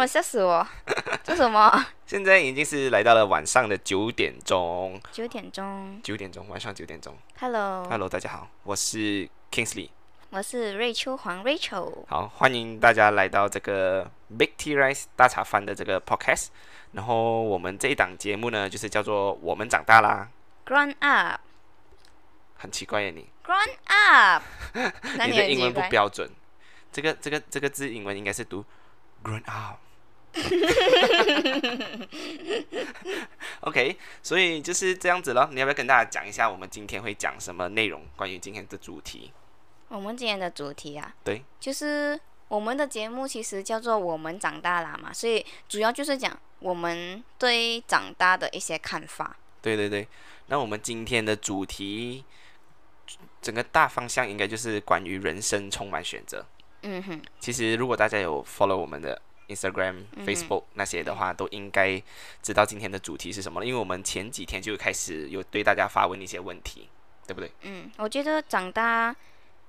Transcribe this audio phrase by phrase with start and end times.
[0.00, 0.66] 哇，吓死我！
[1.22, 1.70] 这什么？
[2.08, 6.00] 现在已经是来到了晚上的九点钟，九点钟。
[6.02, 7.14] 九点钟，晚上九点钟。
[7.38, 9.90] Hello，Hello，大家好，我是 Kingsley。
[10.30, 12.06] 我是瑞秋黄 Rachel。
[12.08, 16.46] 好，欢迎大家来到这个 Big Tea Rice 大茶饭的这个 Podcast。
[16.92, 20.30] 然后我们这一档节目呢，就是叫做“我们长大啦
[20.64, 21.42] Grown up,
[22.56, 24.42] 很奇怪耶你，grown up。
[25.18, 26.30] 那你的英文不标准。
[26.90, 28.64] 这个这个这个字英文应该是读
[29.22, 29.76] grown up。
[33.60, 35.48] OK，所以就是这样子咯。
[35.52, 38.02] 你要不要跟大家讲一下我们今天会讲什么内容？
[38.16, 39.32] 关于今天的主题？
[39.88, 49.36] 我们今天的主题啊，对，就是我们的节目其实叫做“我们长大啦”嘛，所以主要就是讲我们对长大的一些看法。
[49.60, 50.06] 对对对。
[50.46, 52.24] 那我们今天的主题，
[53.42, 56.44] 整个大方向应该就是关于人生充满选择。
[56.82, 59.20] 嗯哼，其实如果大家有 follow 我们的
[59.54, 62.00] Instagram、嗯 Facebook 那些的话，都应该
[62.42, 66.88] 知道今天的主题是什么了，因为我们前几天就开始有对大家发问一些问题，
[67.26, 67.50] 对不对？
[67.62, 69.14] 嗯，我觉得长大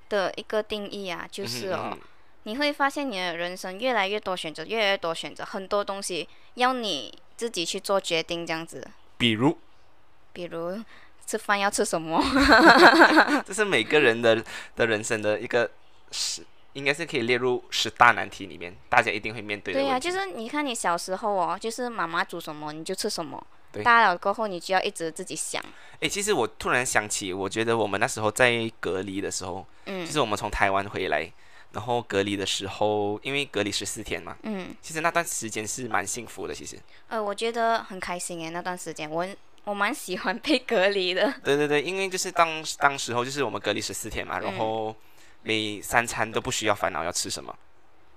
[0.09, 1.99] 的一个定义啊，就是哦，嗯哼嗯哼
[2.43, 8.87] 你会发现你的人生越来越多选择，越来越多选择，很多东西要你自己去做决定，这样子。
[9.17, 9.57] 比如，
[10.33, 10.83] 比如
[11.25, 12.19] 吃饭要吃什么，
[13.45, 14.43] 这是每个人的
[14.75, 15.69] 的人生的一个
[16.09, 16.43] 十，
[16.73, 19.99] 应该是可以列入十大难题里面，大家一定会面对的对呀。
[19.99, 23.43] 就是你看你小时候哦，就是妈妈煮什么你就吃什么。
[23.71, 25.63] 对，大了过后你就要一直自己想，
[26.01, 30.05] 诶，其实我突然想起，我觉得我们那时候在隔离的时候，嗯。
[30.05, 31.31] 就是我们从台湾回来，
[31.71, 36.53] 然后隔离的时候，因为隔离十四天嘛，嗯，其实那段时间是蛮幸福的。
[36.53, 39.25] 其实，呃，我觉得很开心诶，那段时间我
[39.63, 44.93] 我蛮喜欢被隔离的，对对对，因为就是当当时候就是我们隔离十四天嘛，然后
[45.43, 47.55] 每三餐都不需要烦恼要吃什么。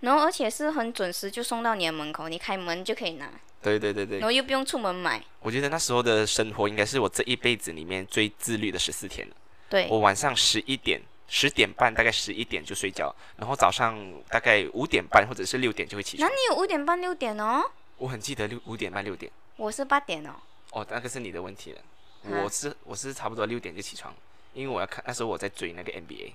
[0.01, 3.31] 然后而且是很准时就送到你的门口，你开门就可以拿，
[3.63, 9.35] 对对对对然，后又不用出门买，我觉得那时候的生活应该是我这一辈子里面最自律的十四天了。
[9.71, 13.99] 对，我晚上十一点、十点半，大概十一点就睡觉，然后早上
[14.29, 16.29] 大概五点半或者是六点就会起床。
[16.29, 17.63] 那你有五点半六点哦，
[17.97, 19.33] 我很记得六五点半六点。
[19.57, 20.35] 我是八点哦，
[20.73, 21.81] 哦，那个是你的问题了。
[22.25, 24.15] 啊我是我是差不多六点就起床，
[24.53, 26.33] 因为我要看那时候我在追那个 NBA，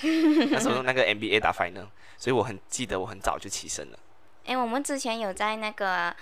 [0.00, 1.86] 那时候那个 NBA 打 final，
[2.16, 3.98] 所以我很记得我很早就起身了。
[4.46, 6.14] 诶，我们之前有在那个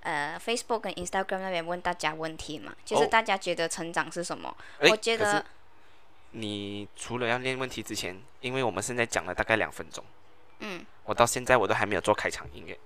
[0.00, 4.54] 呃 Facebook 跟 Instagram 那边问大家问题嘛，就是哦大家觉得成长是什么？
[4.78, 5.44] 诶我觉可是得
[6.32, 10.04] 你除了要练问题之前，因为我们现在讲了大概两分钟，
[10.60, 12.78] 嗯，我到现在我都还没有做开场音乐。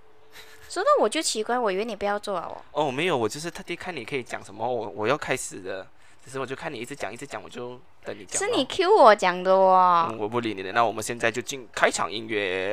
[0.69, 2.87] 说到我就奇怪，我以为你不要做了哦。
[2.87, 5.87] 哦，没有，我就是特地看你可以讲什么，我我要开始的，
[6.25, 8.39] 只是我就看你一直讲一直讲，我就等你讲。
[8.41, 10.09] 是你 Q 我讲的哦。
[10.11, 10.73] 嗯，我不理你了。
[10.73, 12.73] 那我们现在就进开场音乐。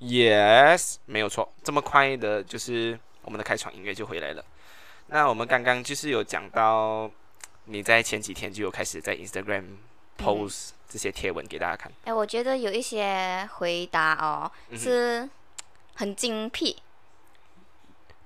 [0.00, 4.44] Yes，没有错，这么快的，就是我们的开场音乐就回来了。
[5.08, 7.10] 那我们刚刚就是有讲到，
[7.66, 9.64] 你在前几天就有开始在 Instagram
[10.18, 11.92] post 这些贴文给大家看。
[12.04, 15.28] 哎，我觉得有一些回答哦嗯是
[15.94, 16.76] 很精辟。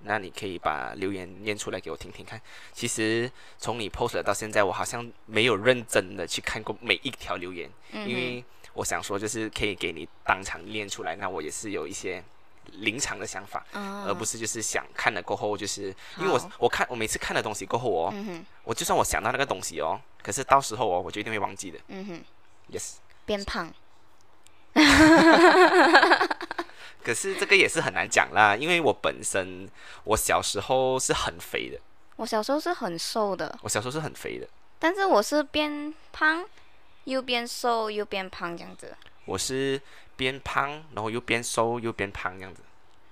[0.01, 2.41] 那你可以把留言念出来给我听听看。
[2.73, 3.29] 其实
[3.59, 8.45] 从你 post 了到现在，我好像没有认真的去看过每一条留言，嗯因为
[8.75, 12.23] 我想说就是可以给你当场念出来，那我也是有一些
[12.73, 18.15] 临场的想法，嗯，而不是就是想看了过后就是因为我我看我每次看了东西过后哦，
[18.63, 21.81] 我就算我想到那个东西哦，可是到时候哦我就一定会忘记的。
[21.89, 22.23] 嗯哼
[22.71, 23.73] ，Yes，变胖。
[27.07, 29.69] 可是这个也是很难讲啦，因为我本身
[30.03, 31.79] 我小时候是很肥的，
[32.17, 34.49] 我小时候是很瘦的，我小时候是很肥的。
[34.81, 36.45] 但是我是变胖，
[37.05, 38.93] 又变瘦，又变胖这样子。
[39.25, 39.81] 我是
[40.17, 42.61] 边胖，然后又变瘦又变胖这样子。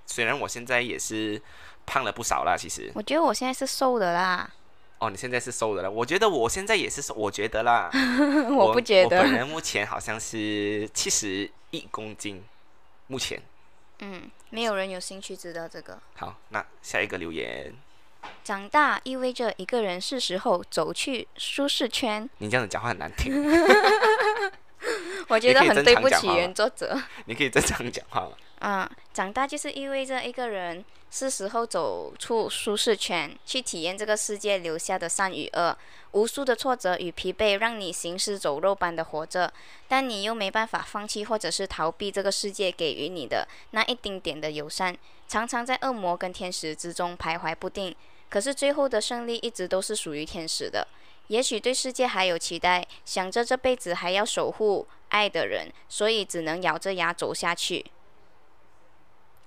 [0.07, 1.41] 虽然我现在也是
[1.87, 2.91] 胖了不少啦，其实。
[2.97, 4.51] 我觉得我现在是瘦的啦，
[4.99, 7.89] 哦，你现在是瘦的了，我觉得我现在也是瘦，我觉得啦。
[8.59, 9.37] 我不觉我本得。
[9.39, 12.43] 人目前好像是七十一公斤，
[13.07, 13.41] 目前。
[14.01, 15.99] 嗯，没有人有兴趣知道这个。
[16.17, 17.73] 好，那下一个留言，
[18.43, 22.29] 长大意味着一个人是时候走去舒适圈。
[22.39, 23.33] 你这样子讲话很难听，
[25.29, 27.01] 我觉得很对不起原作者。
[27.27, 28.33] 你可以正常讲话吗？
[28.65, 35.77] 啊，长大就是意味着一个人是时候走出舒适圈，去体验这个世界留下的善与恶。
[36.13, 39.53] 无数的挫折与疲惫让你行尸走肉般的活着，
[39.87, 44.97] 但你又没办法放弃或者是逃避这个世界给予你的那一丁点的友善，
[45.29, 47.95] 常常在恶魔跟天使之中徘徊不定。
[48.31, 50.89] 可是最后的胜利一直都是属于天使的，
[51.27, 57.85] 也许对世界还有期待，想着这辈子还要守护爱的人，所以只能咬着牙走下去。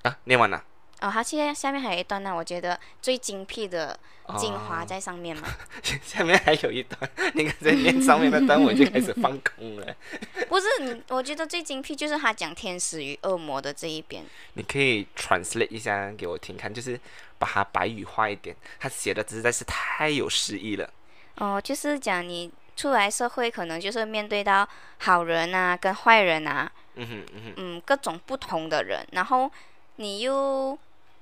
[0.04, 0.64] 啊，念完了。
[1.00, 3.98] 哦，它现在下面还有一段呢，我觉得最精辟的
[4.36, 5.48] 精华哦在上面嘛。
[6.04, 9.96] 下面还有一段，你看在念上面的段，我就开始放空了。
[10.50, 14.24] 不是你，我觉得最精辟就是他讲天使与恶魔的这一边。
[14.54, 17.00] 你可以 translate 一下给我听看，就是
[17.38, 18.56] 把它白语化一点。
[18.80, 20.90] 他写的实在是太有诗意了。
[21.36, 24.68] 哦，就是讲你出来社会，可能就是面对到
[24.98, 29.52] 好人啊，跟坏人啊，嗯哼嗯哼，嗯，各种不同的人，然后
[29.98, 30.78] 你又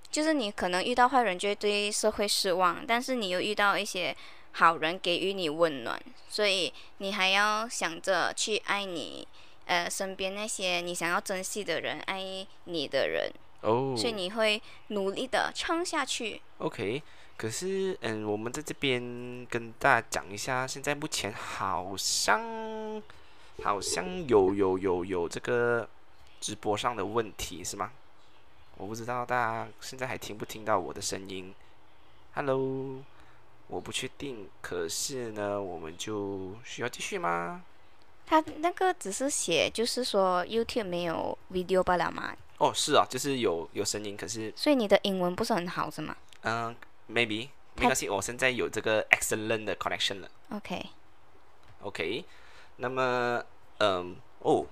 [0.09, 4.15] 就是你可能遇到坏人就会对社会失望，但是你又遇到一些
[4.53, 9.27] 好人给予你温暖，所以你还要想着去爱你
[9.65, 13.29] 呃身边那些你想要珍惜的人，爱你的人，
[13.61, 16.41] 哦所以你会努力的撑下去。
[16.59, 17.01] ，OK。
[17.37, 23.03] 可是，嗯，我们在这边跟大家讲一下，现在目前好像
[23.61, 25.85] 好像有有有有这个
[26.39, 27.91] 直播上的问题是吗？
[28.77, 31.53] 我不知道大家现在还听不听到我的声音
[32.33, 33.01] ？Hello，
[33.67, 34.49] 我不确定。
[34.61, 37.63] 可是呢，我们就需要继续吗？
[38.25, 46.75] 他那个只是写，就是说 YouTube 没有 video 罢了嘛，哦，是啊，就是有有声音，可是所以你的英文不是很好是吗嗯、
[47.07, 50.29] m a y b e 没关系，我现在有这个 excellent 的 connection 了。
[50.49, 52.25] ？OK，OK，
[52.77, 53.43] 那么，
[53.77, 54.65] 嗯，哦，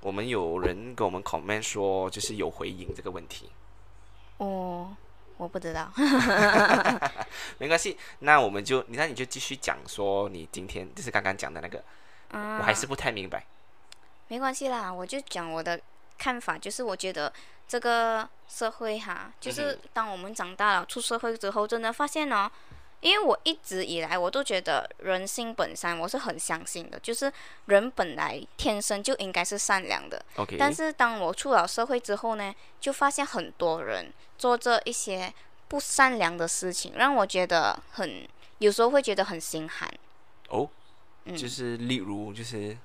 [0.00, 3.50] 我们有人给我们 comment 说，就是有回应这个问题，
[4.38, 4.94] 哦，
[5.36, 5.92] 我不知道。
[7.58, 11.82] 没关系，那我们就，那你就继续讲说你今天就是刚刚讲的那个，
[12.30, 13.44] 啊我还是不太明白。
[14.28, 15.80] 没关系啦，我就讲我的
[16.16, 17.32] 看法，就是我觉得
[17.66, 22.50] 这个社会哈，就是当我们长大了出社会之后，真的发现哦，
[23.00, 27.32] 因为我一直以来我都觉得人性本善，我是很相信的，就是
[27.66, 30.20] 人本来天生就应该是善良的。
[30.36, 35.32] OK，但是当我出了社会之后呢，就发现很多人做着一些
[35.68, 38.26] 不善良的事情，让我觉得很，
[38.58, 39.88] 有时候会觉得很心寒。
[40.48, 40.68] 哦，
[41.24, 42.76] 嗯就是例如就是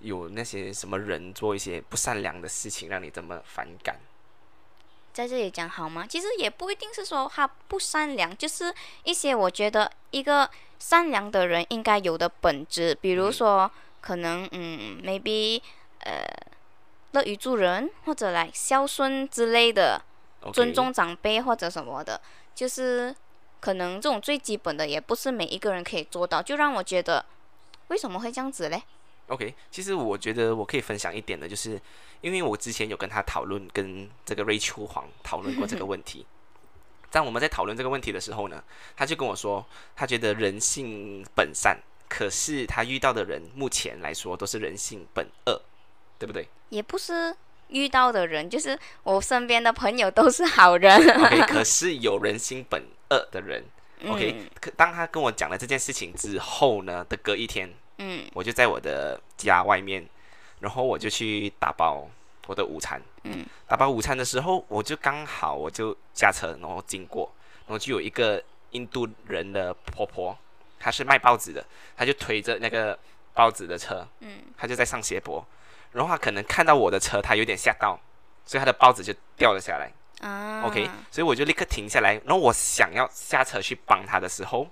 [0.00, 4.00] 有那些什么人做一些不善良的事情，让你这么反感。
[5.16, 6.06] 在这里讲好吗？
[6.06, 8.70] 其实也不一定是说他不善良，就是
[9.02, 10.46] 一些我觉得一个
[10.78, 13.70] 善良的人应该有的本质，比如说
[14.02, 15.62] 可能嗯，maybe
[16.00, 16.22] 呃
[17.12, 20.02] 乐于助人，或者来孝顺之类的
[20.52, 22.20] 尊重长辈或者什么的，
[22.54, 23.16] 就是
[23.58, 27.24] 可能这种最基本的也不是每一个人可以做到，就让我觉得
[27.88, 28.82] 为什么会这样子嘞？
[29.28, 31.80] OK，其实我觉得我可以分享一点的，就是
[32.20, 36.24] 因为我之前有跟他讨论，跟这个瑞秋黄讨论过这个问题。
[37.10, 38.62] 当我们在讨论这个问题的时候呢，
[38.96, 39.64] 他就跟我说，
[39.94, 41.78] 他觉得人性本善，
[42.08, 45.62] 可是他遇到的人目前来说都是人性本恶，
[46.18, 47.34] 对不对也不是
[47.68, 50.96] 遇到的人，就是我身边的朋友都是好人。
[50.98, 53.64] ？OK，可是有人性本恶的人
[54.06, 60.06] ，OK，、嗯可当他跟我讲了这件事情之后呢的隔一天，嗯我就在我的家外面，
[60.60, 62.08] 然后我就去打包
[62.46, 63.00] 我的午餐。
[63.24, 67.32] 嗯，打包午餐的时候，我就刚好我就驾车，然后经过，
[67.66, 70.36] 然后就有一个印度人的婆婆，
[70.78, 71.64] 她是卖报纸的，
[71.96, 72.98] 她就推着那个
[73.34, 75.44] 报纸的车，嗯，她就在上斜坡，
[75.92, 77.98] 然后她可能看到我的车，她有点吓到，
[78.44, 79.90] 所以她的报纸就掉了下来。
[80.20, 84.68] 啊 OK，所以我就立刻停下来，然后我想要下车去帮她的时候，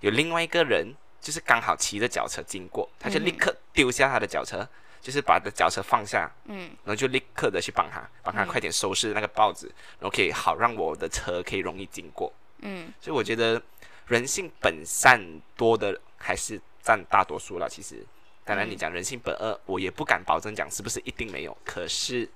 [0.00, 4.66] 有另外一个人就是刚好骑着脚车经过，他就立刻丢下他的脚车，
[5.00, 9.66] 就是把的脚车放下，嗯然后就立刻的去帮他，帮他嗯快点收拾那个报纸，
[9.98, 12.32] 然后可以好让我的车可以容易经过。
[12.60, 13.60] 嗯所以我觉得
[14.06, 15.20] 人性本善
[15.56, 17.68] 多的还是占大多数了。
[17.68, 18.04] 其实，
[18.44, 22.28] 当然你讲人性本恶，我也不敢保证讲是不是一定没有，可是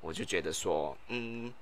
[0.00, 1.52] 我就觉得说，嗯，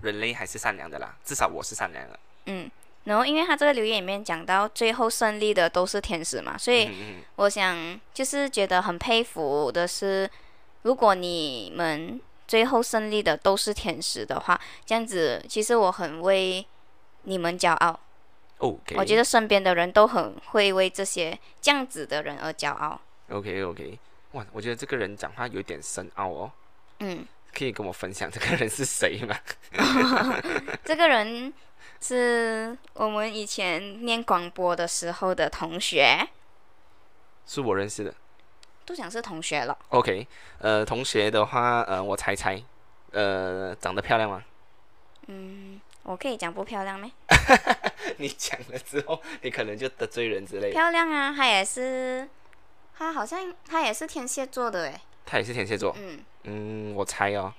[0.00, 2.20] 人类还是善良的啦，至少我是善良的。
[2.46, 2.70] 嗯。
[3.04, 6.88] 然后，因为他这个留言里面讲到最后胜利的都是天使嘛，所以
[7.36, 10.30] 我想就是觉得很佩服的是，
[10.82, 16.64] 如果你们最后胜利的都是天使的话，这样子其实我很为
[17.22, 17.98] 你们骄傲。
[18.58, 23.00] ，OK，我觉得身边的人都很会为这些这样子的人而骄傲。
[23.30, 23.98] OK OK，
[24.32, 26.52] 哇，我觉得这个人讲话有点深奥哦，
[27.00, 29.36] 嗯，可以跟我分享这个人是谁吗？
[30.84, 31.52] 这个人
[32.02, 36.28] 是我们以前念广播的时候的同学，
[37.46, 38.12] 是我认识的。
[38.84, 39.78] 都讲是同学了。
[39.90, 40.26] OK，
[40.58, 42.60] 呃，同学的话，呃，我猜猜，
[43.12, 44.42] 呃，长得漂亮吗？
[45.28, 47.08] 嗯，我可以讲不漂亮咩？
[48.18, 50.72] 你讲了之后，你可能就得罪人之类的。
[50.72, 52.28] 漂亮啊，她也是，
[52.98, 55.00] 她好像她也是天蝎座的诶。
[55.24, 55.94] 她也是天蝎座。
[55.96, 57.54] 嗯，嗯，我猜哦，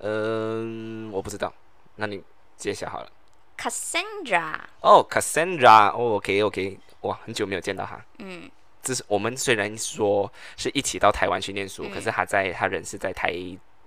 [0.00, 1.50] 嗯、我不知道，
[1.96, 2.22] 那你
[2.58, 3.10] 揭晓好了。
[3.58, 8.00] Cassandra，哦，Cassandra，哦，OK OK，哇，很久没有见到他。
[8.18, 8.48] 嗯，
[8.80, 13.34] 这是我们虽然说是一起到台湾去念书，嗯可是他在他人是在台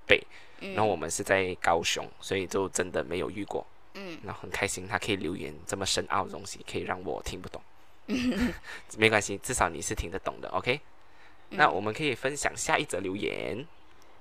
[0.05, 0.21] 北，
[0.59, 3.65] 嗯然后我们是在高雄，所以就真的没有遇过。
[3.93, 7.61] 嗯，然后很开心，他可以留言这么深奥的东西，可以让我听不懂。
[8.97, 10.81] 没关系，至少你是听得懂的，OK？、
[11.49, 13.65] 那嗯我们可以分享下一则留言。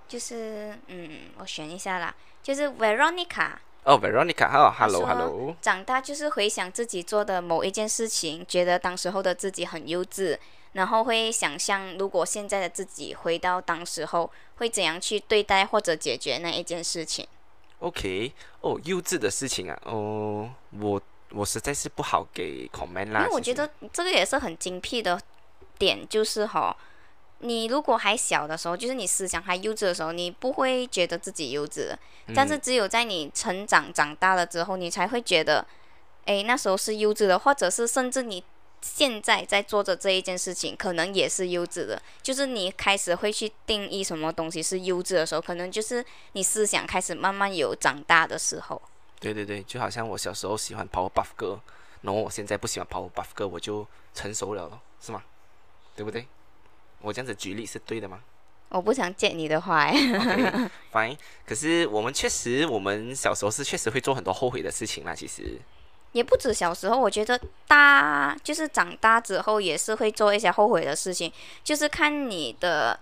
[0.06, 3.52] 就是嗯，我选一下啦，就是 Veronica。
[3.84, 10.38] 哦，Veronica，哦他说，Hello，Hello，长大就是回想自己做的某一件事情，觉得当时候的自己很幼稚，
[10.72, 17.26] 然后会想象如果现在的自己回到当时候，会怎样去对待或者解决那一件事情。
[17.78, 23.20] OK，哦，幼稚的事情啊，哦，我我实在是不好给 comment 啦。
[23.20, 25.18] 因为我觉得这个也是很精辟的
[25.78, 26.76] 点，就是哈，
[27.40, 31.98] 你如果还小的时候，就是你思想还幼稚的时候，你不会觉得自己幼稚的，
[32.34, 35.66] 但是只有在你成长长大了之后，你才会觉得，
[36.26, 38.44] 诶，那时候是幼稚的，或者是甚至你
[38.82, 42.00] 现在在做着这一件事情，可能也是幼稚的。
[42.22, 48.80] 就是你开始会去定义什么东西是幼稚的时候，可能就是你思想开始慢慢有长大的时候。
[49.18, 51.60] 对对对，就好像我小时候喜欢 Powerpuff 哥，
[52.02, 55.22] 然后我现在不喜欢 Powerpuff 哥，我就成熟了，是吗？
[55.96, 56.26] 对不对？
[57.00, 58.20] 我这样子举例是对的吗
[58.68, 61.16] 我不想借你的话，诶，？OK，fine。
[61.44, 65.12] 可是我们确实，我们小时候是确实会做很多后悔的事情啦。
[65.12, 65.58] 其实，
[66.12, 71.32] 也不止小时候，我觉得大就是长大之后也是会做一些后悔的事情，
[71.64, 73.00] 就是看你的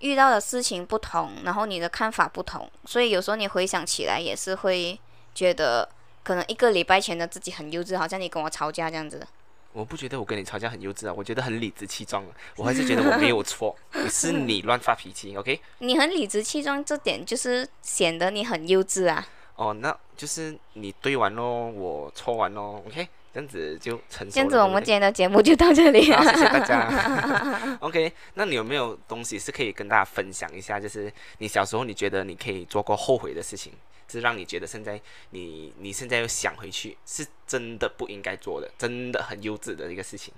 [0.00, 5.00] 遇到的事情不同，然后你的看法不同，所以有时候你回想起来也是会
[5.34, 5.88] 觉得，
[6.22, 9.26] 可能一个礼拜前的自己很幼稚，好像你跟我吵架这样子。
[9.72, 12.30] 我不觉得我跟你吵架很幼稚啊，我觉得很理直气壮啊。
[12.56, 13.76] 我还是觉得我没有错，
[14.10, 15.36] 是你乱发脾气。
[15.36, 19.26] OK，你很理直气壮，这点就是显得你很幼稚啊。
[19.56, 22.82] 哦，那就是你对完咯，我错完咯。
[22.86, 24.30] OK，这样子就成熟了。
[24.30, 26.22] 这样子，我们今天的节目就到这里，了。
[26.22, 27.78] 谢谢大家。
[27.80, 30.78] OK，那你有没有东西是可以跟大家分享一下？
[30.80, 33.72] 就是你小时候你觉得你可以做过后悔的事情，
[34.08, 40.34] 是让你觉得现在你你现在又想回去，是真的不应该做的，真的很幼稚的一个事情。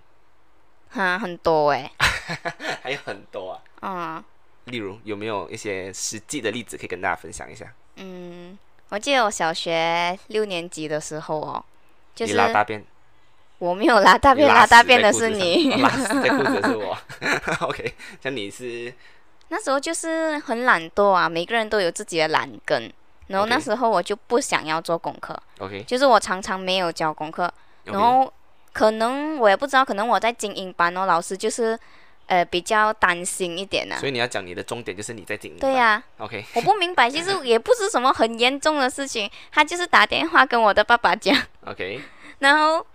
[0.90, 1.90] 哈， 很多诶。
[2.82, 4.24] 还有很多啊，嗯
[4.66, 7.66] 例如有没有一些实际的例子可以跟大家分享一下？
[7.96, 8.56] 嗯，
[8.90, 11.64] 我记得我小学六年级的时候哦，
[12.14, 12.84] 就是你拉大便，
[13.58, 15.78] 我没有拉大便，拉大便的是你哦。
[15.82, 16.96] 拉屎在裤子是我。
[17.66, 18.92] OK，像你是
[19.48, 22.92] 那时候就是很懒惰啊，每个人都有自己的懒根。
[23.28, 27.50] 然后那时候我就不想要做功课 OK，就是我常常没有交功课。
[27.84, 28.30] 然后
[28.72, 31.78] 可能我也不知道，可能我在精英班哦，老师就是
[32.32, 35.58] 呃比较担心一点呢、所以你要讲你的重点就是你在经营。
[35.58, 41.36] 对呀、OK，我不明白，其实也不是什么很严重的事情，他就是打电话跟我的爸爸讲，
[41.68, 42.00] OK，
[42.38, 42.86] 然后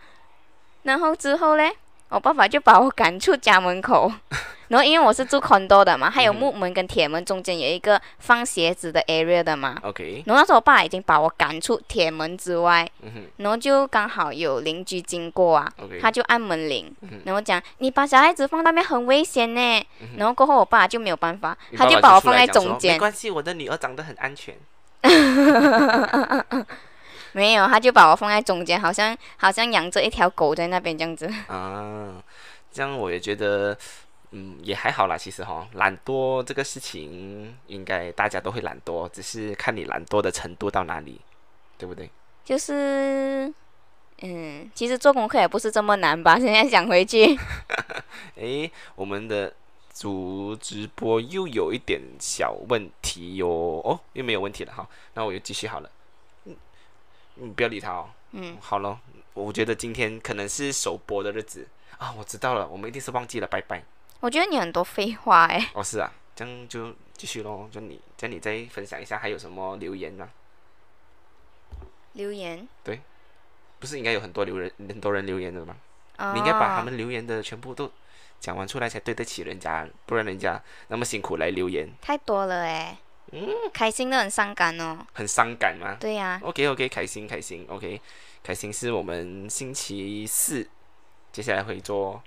[0.81, 1.71] 然后之后嘞，
[2.09, 4.11] 我爸爸就把我赶出家门口。
[4.67, 9.77] 然后因为我是住 condo 的嘛，还有木门跟铁门中间有一个放鞋子的 area 的嘛。
[9.81, 15.71] OK，然后那时候我爸已经把我赶出铁门之外，嗯然后就刚好有邻居经过啊
[16.01, 19.87] 他就按门铃嗯，然后讲你把小孩子放那边很危险呢。
[20.17, 24.53] 然后过后我爸就没有办法，你他爸爸出把我放在中间没，关系，我的女儿长得很安全。
[27.37, 31.31] 没有，他就把我放在中间，好像好像养着一条狗在那边这样子。
[31.47, 32.11] 啊，
[32.71, 33.77] 这样我也觉得，
[34.31, 35.15] 嗯，也还好啦。
[35.15, 41.21] 其实哈，懒惰这个事情，应该大家都会懒惰，只是看你懒惰的程度到哪里，
[41.77, 42.09] 对不对？
[42.43, 43.53] 就是，
[44.23, 46.39] 嗯，其实做功课也不是这么难吧？
[46.39, 47.37] 现在想回去，
[48.33, 49.53] 诶，我们的
[49.93, 53.47] 主直播又有一点小问题哟。
[53.85, 55.89] 哦，又没有问题了哈，那我就继续好了。
[57.39, 58.09] 嗯，你不要理他哦。
[58.31, 58.99] 嗯，好了，
[59.33, 61.67] 我觉得今天可能是首播的日子
[61.97, 63.83] 啊，我知道了，我们一定是忘记了，拜拜。
[64.19, 65.69] 我觉得你很多废话哎。
[65.73, 70.29] 哦，是啊，这样就继续咯，就你，这样你再分享一下还有什么留言啊？
[72.13, 72.99] 留言，对
[73.79, 75.75] 不是应该有很多留人很多人留言的吗？
[76.17, 77.91] 哦、你应该把他们留言的全部都
[78.39, 82.97] 讲完出来才对得起人家，不然人家那么辛苦来留言，太多了哎。
[83.31, 84.97] 嗯，开心的很伤感哦。
[85.13, 87.99] 很伤感吗对呀、？OK OK，开心开心，OK，
[88.43, 90.67] 开心是我们星期四
[91.31, 92.21] 接下来会做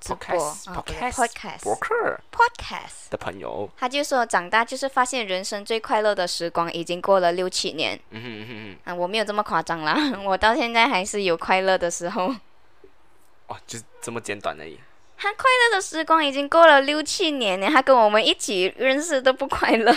[0.00, 3.10] 直播不是 Podcast，博客 podcast。
[3.10, 12.28] 的朋友，他就说长大就是发现人生最快乐的时光已经过了六七年嗯哼嗯哼嗯啊，我没有这么夸张啦， 我到现在还是有快乐的时候。
[12.28, 12.40] 哼，
[13.48, 14.78] 哦，就是这么简短而已。
[15.16, 19.94] 他快乐的时光已经过了六七年了，他跟我们一起认识都不快乐。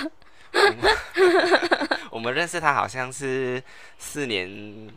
[2.09, 3.61] 我们 认识他好像是
[3.97, 4.89] 四年，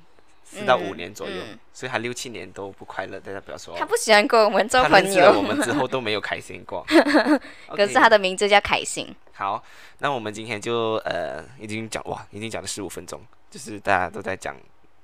[0.45, 6.85] 四到五年左右，嗯所以他六七年都不快乐，大家不要说他不喜欢跟我们做朋友，我们之后都没有开心过。
[7.75, 9.15] 可是他的名字叫开心。
[9.33, 9.63] 好，
[9.99, 14.55] 那我们今天就呃已经讲哇，已经讲了十五分钟，就是大家都在讲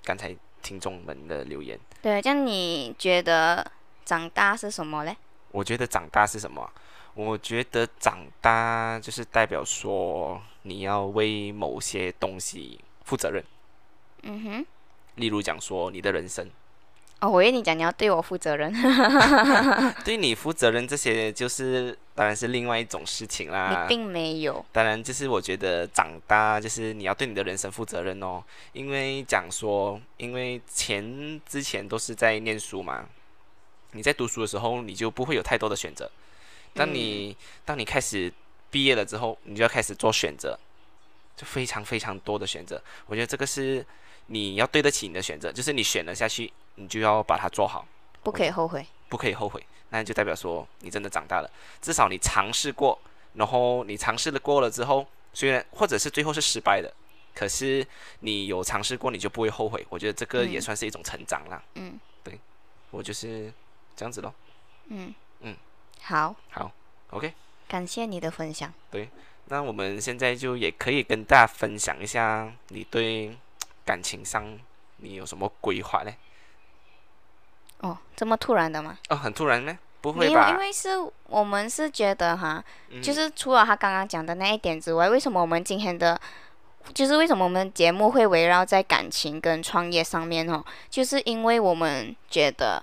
[0.04, 1.78] 刚才听众们的留言。
[2.02, 3.66] 对，这样你觉得
[4.06, 5.14] 长大是什么嘞？
[5.50, 6.72] 我觉得长大是什么啊？
[7.14, 13.44] 我觉得长大就是代表说你要为某些东西负责任，
[14.22, 14.66] 嗯哼。
[15.16, 16.46] 例如讲说你的人生，
[17.20, 18.70] 哦，我以为你讲你要对我负责任，
[20.04, 23.88] 对你负责任这些就是当然是另外一种事情啦你。
[23.88, 24.62] 并没有。
[24.72, 28.44] 当然，就是我觉得长大就是你要对你的人生负责任哦，
[28.74, 33.06] 因为讲说，因为前之前都是在念书嘛，
[33.96, 36.10] 你在读书的时候你就不会有太多的选择，
[36.74, 38.32] 当你、当你开始
[38.70, 40.58] 毕业了之后，你就要开始做选择，
[41.36, 42.82] 就非常非常多的选择。
[43.06, 43.84] 我觉得这个是
[44.26, 47.86] 你要对得起你的选择，就是你选了下去，你就要把它做好。
[48.22, 48.84] 不可以后悔。
[49.08, 51.50] 不可以后悔，那就代表说你真的长大了，
[51.80, 52.98] 至少你尝试过，
[53.34, 56.92] 然后你尝试了过了之后，虽然或者是最后是失败的，
[57.32, 57.86] 可是
[58.18, 59.86] 你有尝试过，你就不会后悔。
[59.88, 61.62] 我觉得这个也嗯算是一种成长啦。
[61.76, 62.36] 嗯对
[62.90, 63.52] 我就是
[63.96, 64.32] 这样子咯。
[64.88, 65.56] 嗯嗯，
[66.02, 66.70] 好，好
[67.10, 67.32] ，OK，
[67.66, 68.72] 感谢你的分享。
[68.90, 69.08] 对
[69.46, 73.36] 那我们现在就也可以跟大家分享一下你对
[73.84, 74.58] 感情上
[74.98, 76.16] 你有什么规划嘞？
[77.78, 78.98] 哦，这么突然的吗？
[79.08, 79.78] 哦，很突然呢？
[80.00, 80.56] 不没有，因会吧？
[80.58, 80.90] 为是
[81.26, 86.20] 我们是觉得哈，嗯就是除了他刚刚讲的那一点之外，为什么我们今天的，
[86.94, 90.64] 就是为什么我们节目会围绕在感情跟创业上面哦？
[90.88, 92.82] 就是因为我们觉得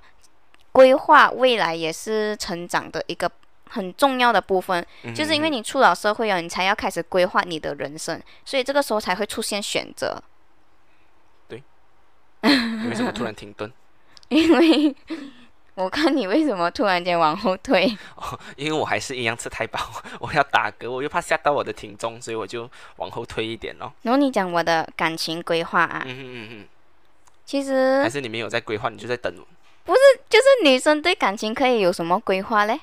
[0.73, 3.31] 规划未来也是成长的一个
[3.69, 10.21] 很重要的部分，就是因为嗯你出了社会了，你才要开始规划你的人生，所以这个时候才会出现选择，
[11.47, 11.63] 对
[12.41, 13.71] 为什么突然停顿？
[14.27, 14.95] 因为。
[15.75, 17.88] 我看你为什么突然间往后退？
[18.15, 19.79] 哦因为我还是一样吃太饱，
[20.21, 23.91] 我要打嗝，我又怕吓到我的听众，所以我就往后推一点哦。
[24.03, 26.67] 然后你讲我的感情规划啊，嗯嗯嗯哼，
[27.43, 29.33] 其实还是你没有在规划，你就在等。
[29.86, 32.80] 就是女生对感情可以有什么规划嘞？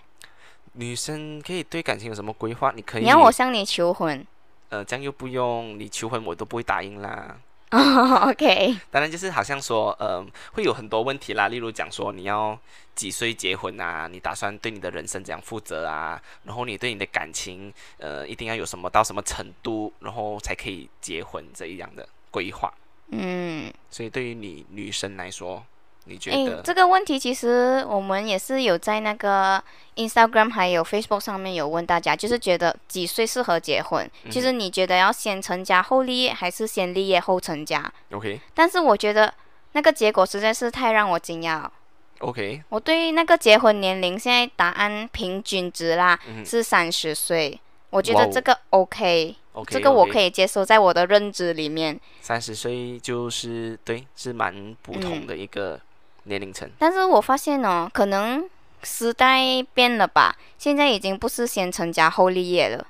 [0.75, 2.73] 女生可以对感情有什么规划？
[2.77, 4.25] 你可以，你要我向你求婚
[4.69, 7.37] 呃，这样又不用你求婚，我都不会答应啦。
[7.73, 8.29] 哦？
[8.31, 12.57] OK，当然就是好像说，呃，会有很多问题啦，例如讲说你要
[12.95, 22.73] 几岁结婚啊，你打算对你的人生怎样负责啊，然后你对你的感情，呃，一定要有什么到什么程度，然后才可以结婚这一样的规划。
[23.11, 25.65] 嗯，所以对于你女生来说，
[26.05, 26.63] 你觉诶，得？
[26.63, 29.63] 这个问题其实我们也是有在那个
[29.97, 34.11] Instagram 还有 Facebook 上面有问大家，就是觉得几岁适合结婚？
[34.25, 39.33] 嗯就是你觉得要先成家后立业，还是先立业后成家？OK 但是我觉得
[39.73, 41.73] 那个结果实在是太让我惊讶了。
[42.21, 47.59] OK，我对那个结婚年龄，现在答案平均值啦、嗯是三十岁，
[47.89, 49.35] 我觉得这个 OK，,
[49.69, 50.29] 这个我可以。
[50.29, 51.99] 接受，在我的认知里面。
[52.21, 55.81] 三十岁就是对，是蛮普通嗯的一个
[56.31, 56.71] 年龄层。
[56.79, 58.49] 但是我发现哦，可能
[58.83, 62.87] 时代变了吧，现在已经不是先成家后立业了，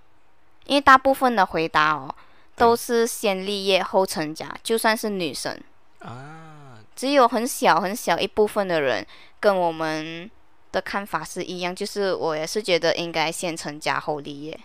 [0.67, 2.15] 因为大部分的回答哦
[2.55, 5.59] 都是先立业后成家，就算是女生，
[5.99, 9.05] 啊，只有很小很小一部分的人
[9.41, 10.31] 跟我们
[10.71, 14.61] 的看法是一样，就是我也是觉得应该先成家后立业。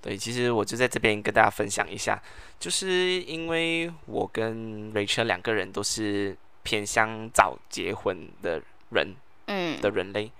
[0.00, 2.22] 对，其实我就在这边跟大家分享一下，
[2.60, 6.36] 就是因为我跟 Rachel 两个人都是
[6.68, 10.30] 偏向早结婚的人嗯的人类，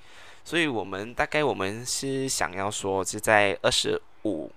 [0.45, 4.53] 所以我们大概我们是想要说是在二十五、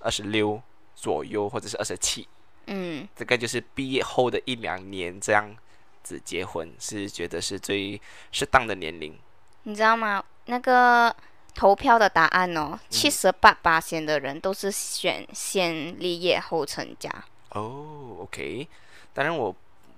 [0.00, 0.60] 二十六
[0.96, 2.26] 左右，或者是二十七，
[2.66, 5.56] 嗯大概就是毕业后的一两年这样
[6.02, 8.00] 子结婚，是觉得是最
[8.32, 9.16] 适当的年龄。
[9.62, 10.24] 你知道吗？
[10.46, 11.14] 那个
[11.54, 17.08] 投票的答案哦，七十八八线的人都是选先立业后成家。
[17.50, 18.66] 哦，OK，
[19.14, 19.54] 当然我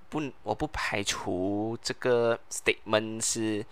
[0.08, 3.64] 不我不排除这个 statement 是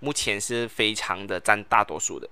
[0.00, 2.28] 目前是非常的占大多数的，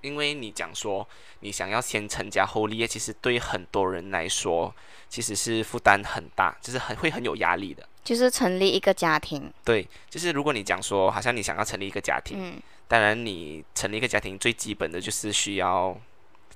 [0.00, 1.06] 因为你讲说
[1.40, 4.74] 你想要先成家后立业，其实对很多人来说
[5.08, 7.86] 其实是负担很大，就是很会很有压力的。
[8.02, 9.52] 就是成立一个家庭。
[9.62, 15.94] 对，就是如果你讲说，好像你想要成立一个家庭，嗯当然你成立一个家庭最基本的就是需要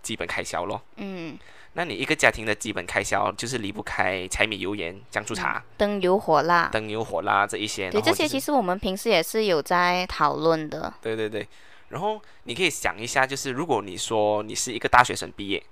[0.00, 0.80] 基本开销咯。
[0.96, 1.38] 嗯，
[1.74, 6.68] 那你一个家庭的基本开销就是离不开柴米油盐酱醋茶、灯油火蜡。
[6.70, 7.90] 灯油火蜡这一些。
[7.90, 10.92] 对，就是这些其实我们平时也是有在讨论的。
[11.00, 11.48] 对对对，
[11.88, 15.62] 然后你可以想一下，就是如果你说你是一个大学生毕业，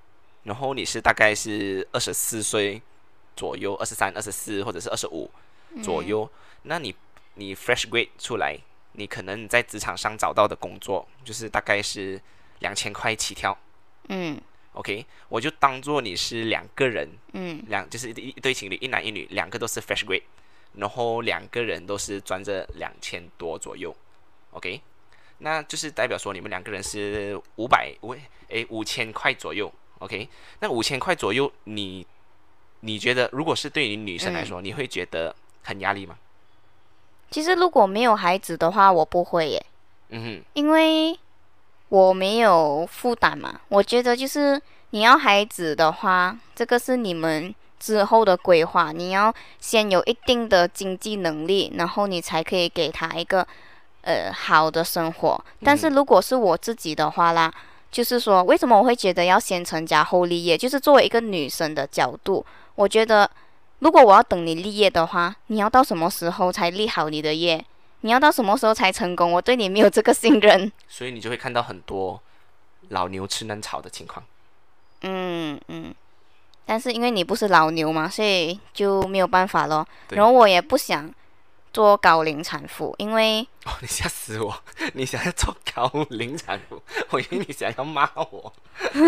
[0.45, 2.81] 然后你是大概是二十四岁
[3.37, 5.31] 左右，二十三、二十四或者是二十五
[5.83, 6.27] 左右，
[6.63, 6.95] 那你
[7.35, 8.59] 你 fresh grade 出来，
[8.93, 12.19] 你可能在职场上找到的工作就是大概是
[12.61, 13.57] 两千块起跳。
[14.09, 14.41] 嗯
[14.73, 17.63] OK，我就当做你是两个人，嗯。
[17.69, 20.23] 两就是一一对情侣，一男一女，两个都是 fresh grade，
[20.75, 23.95] 然后两个人都是赚着两千多左右
[24.53, 24.81] ，OK，
[25.39, 28.15] 那就是代表说你们两个人是五百五
[28.49, 30.29] 诶五千块左右，OK，
[30.61, 32.07] 那五千块左右，你
[32.81, 36.17] 你觉得如果是对于女生来说，你会觉得很压力吗？
[37.31, 39.67] 其实如果没有孩子的话，我不会耶，
[40.11, 40.45] 嗯哼。
[40.55, 41.19] 因为
[41.91, 43.61] 我没有负担嘛。
[43.69, 44.59] 我觉得就是
[44.91, 53.47] 你要孩子的话，这个是你们之后的规划，你要先有一定的经济能力，然后你才可以给他一个
[54.01, 55.45] 呃好的生活。
[55.63, 57.53] 但是如果是我自己的话啦，
[57.93, 60.57] 就是说为什么我会觉得要先成家后立业？
[60.57, 63.31] 就是作为一个女生的角度，我觉得。
[63.81, 67.65] 如果我要等你立业的话，你要到什么时候才立好你的业？
[68.03, 69.33] 你要到什么时候才成功？
[69.33, 70.71] 我对你没有这个信任。
[70.89, 72.21] 所以你就会看到很多
[72.89, 74.25] 老牛吃嫩草的情况。
[75.03, 75.95] 嗯嗯，
[76.67, 79.87] 但是因为你不是老牛嘛，所以就没有办法咯。
[80.11, 81.11] 然后我也不想
[81.73, 84.55] 做高龄产妇，因为哦，你吓死我！
[84.95, 88.53] 你想要做高龄产妇，我以为你想要骂我。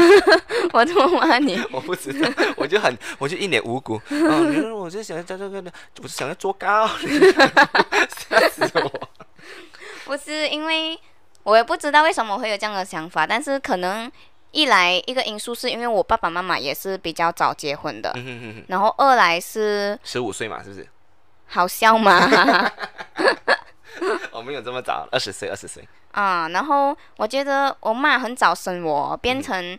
[0.72, 1.60] 我怎么骂你？
[1.72, 3.94] 我不知道，我就很，我就一脸无辜。
[3.94, 5.62] 哦，原来我就想要在这个，
[6.00, 7.32] 我是想要做高龄
[8.30, 9.08] 吓死我！
[10.04, 10.98] 不是因为
[11.42, 14.10] 我也不知道为什么会有这样的想法，但是可能
[14.52, 20.86] 一来一个因素是因为我爸爸妈妈也是比较早结婚的，嗯哼哼哼，然后二来是十五岁嘛，是不是？
[21.52, 22.20] 好笑吗。
[24.32, 25.86] 我没有这么早，二十岁，二十岁。
[26.12, 29.78] 啊，然后我觉得我妈很早生我，变成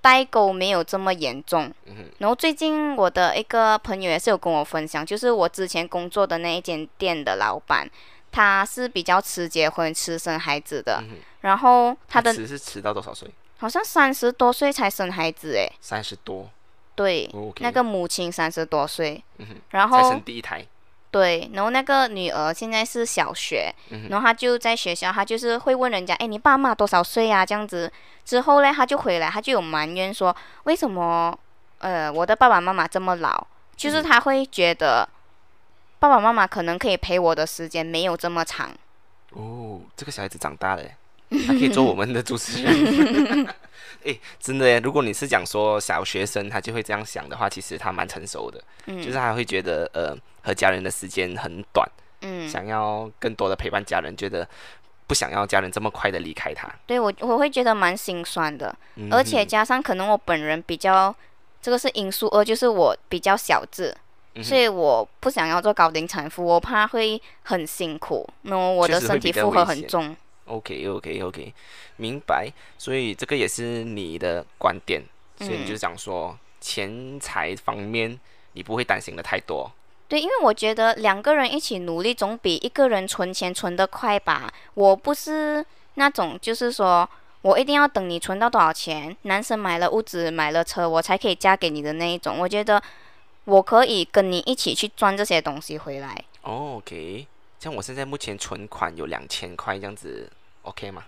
[0.00, 1.72] 代沟没有这么严重。
[1.86, 7.88] 嗯，然后最近我的一个朋友也是有跟我分享，就是我之前工作的那一间店的老板，
[8.30, 13.30] 他是比较迟结婚、迟生孩子的，嗯，然后他的迟是迟到多少岁？
[13.58, 16.50] 好像三十多岁才生孩子，诶，三十多。
[16.94, 17.30] 对。
[17.60, 20.66] 那个母亲三十多岁，嗯哼，然才后生第一胎。
[21.12, 27.44] 对，然后那个女儿现在是小学，嗯然后她就在学校，她就是会问人家，哎，你爸妈多少岁啊？
[27.44, 27.92] 这样子
[28.24, 31.38] 之后呢，她就回来，她就有埋怨说，为什么
[31.80, 33.46] 呃我的爸爸妈妈这么老？
[33.76, 35.06] 就是嗯她会觉得
[35.98, 38.70] 爸爸妈妈可能可以陪我的时间没有这么长。
[39.32, 40.96] 哦，这个小孩子长大了耶，
[41.46, 43.46] 他可以做我们的主持人。
[44.04, 44.80] 哎，真的耶！
[44.80, 51.88] 如果你是讲说小学生他就会这样想的话，其实他蛮成熟的，嗯，就是他会觉得呃和家人的时间很短，
[52.22, 54.48] 嗯，想要更多的陪伴家人，觉得
[55.06, 56.68] 不想要家人这么快的离开他。
[56.84, 61.14] 对我我会觉得蛮心酸的，嗯而且加上可能我本人比较，
[61.60, 63.94] 这个是因素二，就是我比较小智。
[64.42, 70.16] 所以我不想要做高龄产妇，我怕会很辛苦，然后我的身体负荷很重。
[70.46, 71.54] OK OK OK，
[71.96, 72.52] 明白。
[72.76, 75.02] 所以这个也是你的观点，
[75.38, 78.18] 所以你嗯就想说钱财方面
[78.52, 79.70] 你不会担心的太多。
[80.08, 84.52] 对，因为我觉得两个人一起努力，总比一个人存钱存得快吧。
[84.74, 87.08] 我不是那种就是说
[87.40, 92.38] 我一定要等你存到多少钱，男生买了屋子买了车，我才可以嫁给你的那一种。
[92.38, 92.82] 我觉得
[93.44, 96.24] 我可以跟你一起去赚这些东西回来。
[96.42, 97.26] 哦 OK，
[97.62, 100.28] 像我现在目前存款有两千块这样子
[100.62, 101.04] ，OK 吗？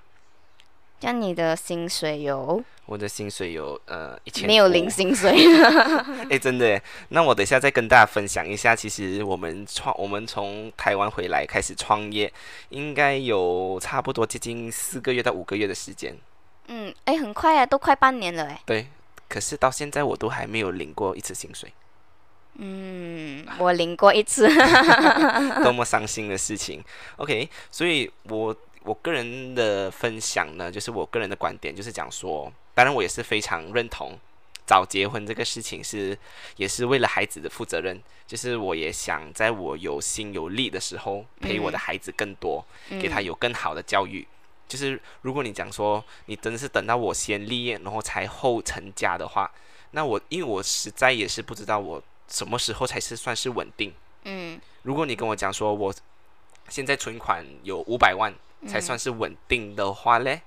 [1.00, 5.34] 像你的薪水有我的薪水有呃一千，没有零薪水？
[6.30, 6.80] 哎，真的耶。
[7.08, 12.32] 那我等一下再跟大家分享一下，其实我们创，我们从台湾回来开始创业，
[12.68, 16.16] 应该有差不多接近四个月到五个月的时间。
[16.68, 18.62] 嗯，哎，很快啊，都快半年了哎。
[18.64, 18.86] 对，
[19.28, 21.72] 可是到现在我都还没有领过一次薪水，
[22.56, 24.48] 嗯，我淋过一次。
[25.62, 26.82] 多么伤心的事情。
[27.16, 34.18] OK，所以我我个人的分享呢，就是我个人的观点，就是讲说，当然我也是非常认同
[34.66, 36.16] 早结婚这个事情是
[36.56, 44.26] 也是为了孩子的负责任，就是我也想在我有心有力的时候陪我的孩子更多，给他有更好的教育。
[44.66, 49.50] 就是如果你讲说你真的是等到我先立业，然后才后成家的话，
[49.90, 53.92] 那我因为我实在也是不知道我什么时候才是算是稳定。
[54.24, 55.94] 嗯如果你跟我讲说我
[56.68, 58.32] 现在存款有五百万
[58.66, 60.40] 才嗯算是稳定的话嘞，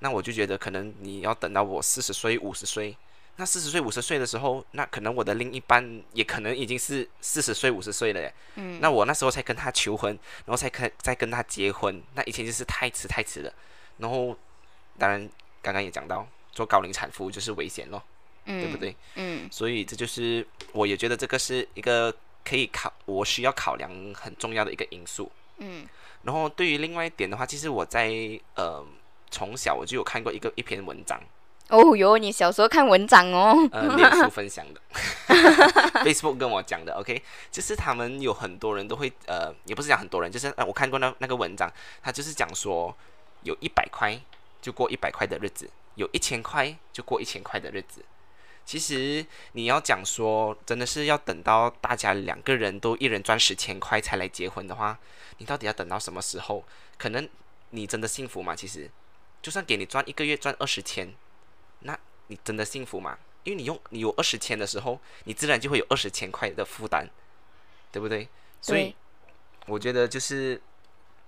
[0.00, 2.96] 那我就觉得可能你要等到我四十岁、五十岁。
[3.36, 8.32] 那四十岁、五十岁的时候，那可能我的另一半也可能已经是四十岁、五十岁了耶。
[8.56, 10.12] 嗯，那我那时候才跟他求婚，
[10.44, 13.52] 然后才跟再跟他结婚，那以前就是太迟太迟了。
[13.96, 14.36] 然后，
[14.98, 15.28] 当然
[15.62, 18.02] 刚刚也讲到，做高龄产妇就是危险咯，
[18.44, 18.96] 对不嗯对？
[19.16, 25.30] 嗯所以这就是我也觉得这个是一个可以考我需要考量很重要的一个因素。
[25.58, 25.86] 嗯
[26.22, 28.10] 然后对于另外一点的话，其实我在
[28.54, 28.84] 呃
[29.30, 31.20] 从小我就有看过一个一篇文章，
[31.68, 33.56] 哦哟，你小时候看文章哦。
[33.72, 34.80] 呃，脸书分享的，
[36.04, 41.68] Facebook 跟我讲的，OK，就是他们有很多人都会，呃，也不是讲很多人，就是呃，我看过那那个文章，
[42.00, 42.94] 他就是讲说，
[43.42, 44.16] 有一百块
[44.60, 48.04] 就过一百块的日子，有一千块就过一千块的日子。
[48.64, 54.98] 其实你要讲说，真的是要等到大家两个人都一人赚十千块才来结婚的话，
[55.38, 56.64] 你到底要等到什么时候？
[56.96, 57.28] 可能
[57.70, 58.54] 你真的幸福吗？
[58.54, 58.90] 其实，
[59.42, 61.12] 就算给你赚一个月赚二十千，
[61.80, 61.98] 那
[62.28, 63.18] 你真的幸福吗？
[63.44, 67.08] 因为你用你有二十千的时候，你自然就会有二十千块的负担，
[67.90, 68.28] 对不对？
[68.60, 68.94] 所以
[69.66, 70.62] 我觉得就是，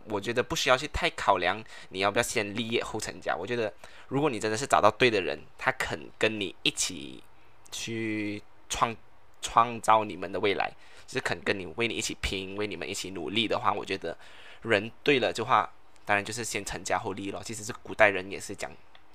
[0.08, 3.34] 我觉得不需要去太考量你要不要先立业后成家。
[3.34, 3.72] 我觉得
[4.08, 7.22] 如果你真的是找到对的人，他肯跟你一起
[7.70, 8.94] 去创
[9.40, 10.70] 创造你们的未来，
[11.06, 14.16] 就是肯跟你为你一起拼，为你们一起努力的话，我觉得
[14.62, 15.70] 人对了的话，
[16.04, 17.42] 当然就是先成家后立了。
[17.44, 18.70] 其实是古代人也是讲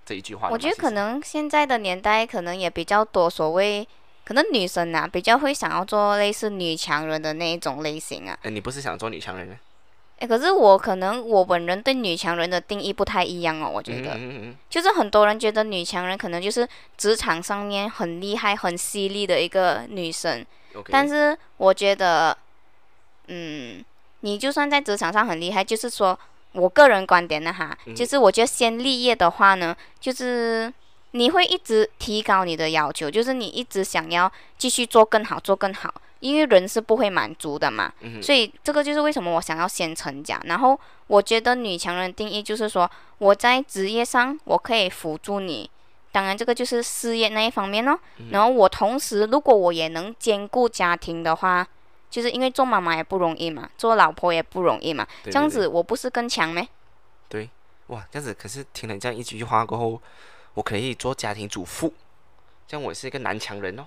[0.05, 0.49] 这一句话。
[0.49, 3.87] 我觉得可能现在的年代可能也比较多所谓，
[4.25, 8.37] 可能女生啊比较会想要做类似女强人的那一种类型啊。
[8.43, 9.55] 哎，你不是想做女强人吗？
[10.19, 14.15] 诶，可是我可能我本人对女强人的定义不太一样哦，我觉得。
[14.15, 20.45] 嗯嗯嗯就是很多人觉得女强人可能就是职场上面很厉害、很犀利的一个女生。
[20.89, 22.37] 但是我觉得，
[23.27, 23.83] 嗯，
[24.19, 26.17] 你就算在职场上很厉害，就是说
[26.51, 30.71] 我个人观点的哈，嗯就是我觉得先立业的话呢，就是
[31.11, 37.91] 你会一直提高你的要求，就是你一直想要继续做更好，做更好，因为人是不会满足的嘛。
[38.01, 40.39] 嗯所以这个就是为什么我想要先成家。
[40.45, 45.69] 然后我觉得女强人的定义就是说，我在职业上我可以辅助你，
[46.11, 47.97] 当然这个就是事业那一方面哦。
[48.17, 51.67] 嗯然后我同时如果我也能兼顾家庭的话，
[52.09, 56.67] 就是因为做妈妈也不容易嘛，做老婆也不容易嘛，对这样子我不是更强咩？
[57.27, 57.49] 对
[57.87, 60.01] 哇，这样子可是听了你这样一句话过后，
[60.55, 61.93] 我可以做家庭主妇，
[62.67, 63.85] 这样我是一个男强人哦？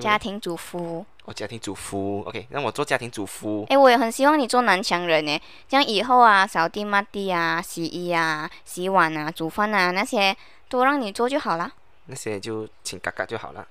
[0.00, 10.36] 家庭主妇，我家庭主妇，OK，让我做家庭主妇，哎，我也很希望你做男强人诶，这样以后啊，扫地、抹地啊、洗衣啊、洗碗啊、煮饭啊那些
[10.68, 11.72] 都让你做就好了。
[12.06, 13.66] 那些就请嘎嘎就好了。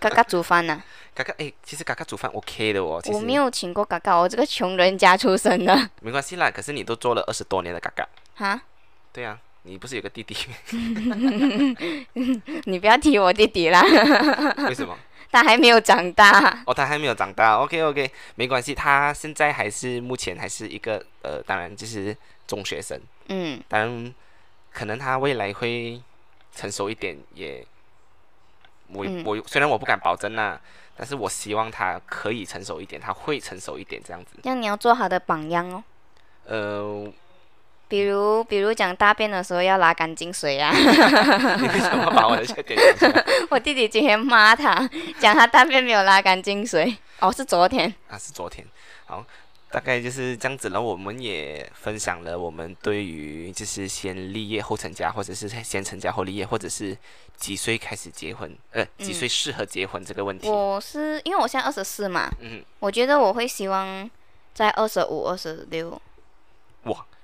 [0.00, 0.82] 嘎嘎煮饭呐、
[1.14, 5.76] 嘎嘎，哎，其实嘎嘎煮饭 OK 的哦，我没有请过嘎嘎，我这个穷人家出身的。
[6.02, 6.50] 没关系啦。
[6.50, 8.60] 可是你都做了二十多年的嘎嘎，哈，
[9.12, 10.36] 对啊，你不是有个弟弟？
[12.66, 13.82] 你不要提我弟弟啦，
[14.68, 14.96] 为什么？
[15.32, 16.62] 他还没有长大。
[16.66, 17.56] 哦，他还没有长大。
[17.56, 22.16] OK OK，没关系，他现在还是目前还是一个呃，当然就是
[22.46, 23.00] 中学生。
[23.28, 24.14] 嗯，当然，
[24.72, 26.00] 可能他未来会
[26.54, 27.66] 成熟一点，也
[28.88, 30.60] 我、嗯我虽然我不敢保证啦，
[30.96, 34.38] 但是我希望他可以成熟一点，他会成熟一点这样子。
[34.42, 35.82] 那你要做好的榜样哦。
[36.44, 37.10] 呃，
[37.92, 40.72] 比如，比如讲大便的时候要拉干净水啊。
[41.60, 43.12] 你为什么把我的缺点讲？
[43.50, 44.88] 我弟弟今天骂他，
[45.20, 46.96] 讲他大便没有拉干净水。
[47.20, 47.94] 哦，是昨天。
[48.08, 48.66] 啊，是昨天。
[49.04, 49.22] 好，
[49.70, 50.80] 大概就是这样子了。
[50.80, 56.96] 我们也分享了我们对于就是先立业后成家，或者是先成家后立业，或者是
[57.36, 60.48] 几岁开始结婚，呃，几嗯岁适合结婚这个问题。
[60.48, 64.10] 我是因为我现在二十四嘛，嗯，我觉得我会希望
[64.54, 66.00] 在二十五、二十六。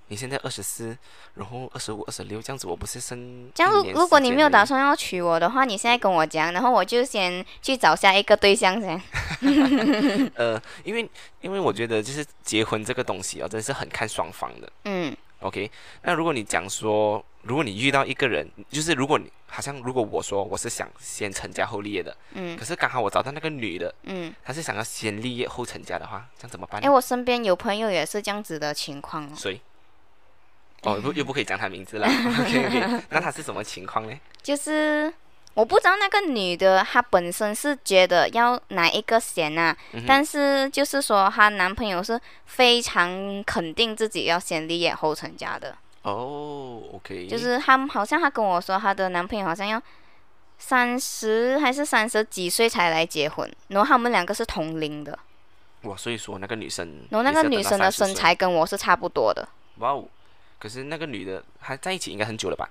[0.08, 0.96] 哇，你现在二十四，
[1.34, 9.00] 然后二十五、二十六，这样子我不是生这样如如果你没有打算要娶我的话，你现在跟我讲，然后我就先去找下一个对象先。
[10.34, 11.08] 呃，因为
[11.40, 14.72] 因为我觉得就是结婚这个东西啊，真的是很看双方的。
[14.84, 15.70] 嗯 OK，
[16.02, 24.34] 那如果你讲说，如果你遇到一个人，就是如果你好像如果我说我是想先成家后立业的，嗯可是刚好我找到那个女的，嗯。
[24.42, 26.92] 她是想要先立业后成家的话，这样怎么办哎，呢？
[26.92, 29.60] 我身边有朋友也是这样子的情况哦，谁？
[30.82, 32.06] 哦，不又不可以讲她名字了。
[32.40, 34.16] OK OK，那她是什么情况呢？
[34.42, 35.12] 就是
[35.54, 49.82] 我不知道那个女的她本身是觉得要哪一个先啊，嗯但是就是说她男朋友是非常肯定自己要先立业后成家的，哦，OK，就是她好像她跟我说她的男朋友好像要
[50.58, 55.18] 三十还是三十几岁才来结婚，然后他们两个是同龄的，
[55.82, 60.04] 哇，所以说那个女生，然后那个女生的身，材跟我是差不多的，哇哦，
[60.58, 62.68] 可是那个女的还在一起应该很久了吧？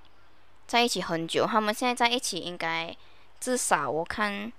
[0.68, 2.96] 在一起很久，他们现在在一起应该
[3.40, 4.52] 至少我看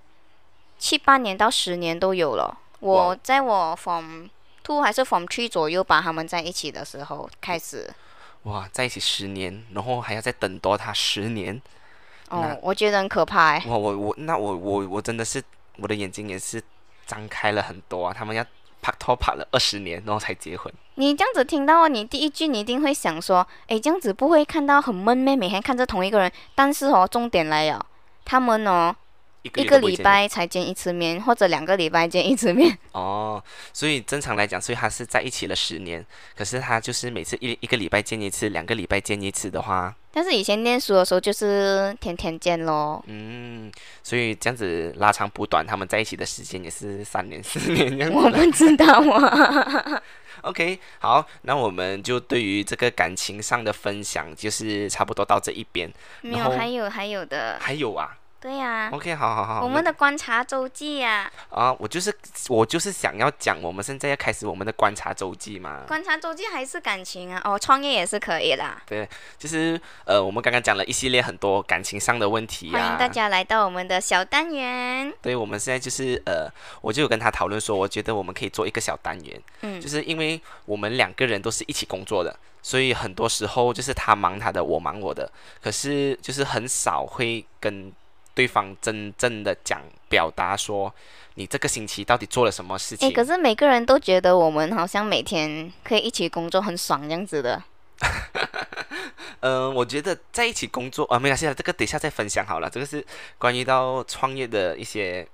[0.78, 2.58] 七八年到十年都有了。
[2.80, 4.28] 我在我 from
[4.62, 7.92] two 还是 from three 左右吧，他们在一起的时候开始。
[8.44, 11.60] 哇，在一起十年，然后还要再等多他十年。
[12.30, 13.62] 哦，我觉得很可怕哎。
[13.66, 15.42] 哇，我我那我我我真的是
[15.76, 16.62] 我的眼睛也是
[17.06, 18.14] 张开了很多啊！
[18.16, 18.44] 他们要
[18.80, 20.72] 拍拖拍了二十年，然后才结婚。
[20.98, 25.36] 你这样子听到你第一句，你一定会想说：哎，这样子不会看到很闷咩？
[25.36, 26.30] 每天看着同一个人。
[26.56, 27.86] 但是哦，重点来了，
[28.24, 28.94] 他们哦。
[29.44, 32.76] 一个礼拜才见一次面，或者两个礼拜见一次面。
[32.92, 36.04] 哦，所以正常来讲，所以他是在一起了十年，
[36.36, 39.94] 可是他就是每次一一个礼拜见一次，两个礼拜见一次的话。
[40.12, 43.02] 但是以前念书的时候就是天天见咯。
[43.06, 43.70] 嗯，
[44.02, 48.12] 所以这样子拉长补短，他们在一起的时间也是三年四年。
[48.12, 50.02] 我不知道啊。
[50.42, 55.90] OK，好，那我们就对于这个感情上的分享，就是差不多到这一边。
[56.20, 57.58] 没有，还有还有的。
[57.60, 58.18] 还有啊。
[58.40, 61.28] 对呀，OK，好好好，我们的观察周记呀。
[61.50, 62.16] 啊，我就是
[62.48, 65.82] 我就是想要讲，我们现在要开始我们的观察周记嘛。
[65.88, 67.42] 观察周记还是感情啊？
[67.44, 68.80] 哦，创业也是可以啦。
[68.86, 72.78] 对，就是呃，我们刚刚讲了一系列很多感情上的问题啊。
[72.78, 75.12] 欢迎大家来到我们的小单元。
[75.20, 76.48] 对，我们现在就是呃，
[76.80, 79.42] 我就有跟他讨论说，我觉得我们可以做一个小单元。
[79.62, 79.80] 嗯。
[79.80, 85.28] 就是因为我们两个人都是一起工作的，所以很多时候就是他忙他的，我忙我的，
[85.60, 87.92] 可是就是很少会跟。
[88.38, 90.94] 对方真正的讲表达说，
[91.34, 93.08] 你这个星期到底做了什么事情？
[93.08, 97.60] 哎，可是每个人都觉得我们好像每天可以一起工作很爽这样子的。
[99.40, 102.70] 嗯， 我觉得在一起工作啊，没关系，这个等一下再分享好了。
[102.70, 103.04] 这个是
[103.38, 105.26] 关于到创业的一些。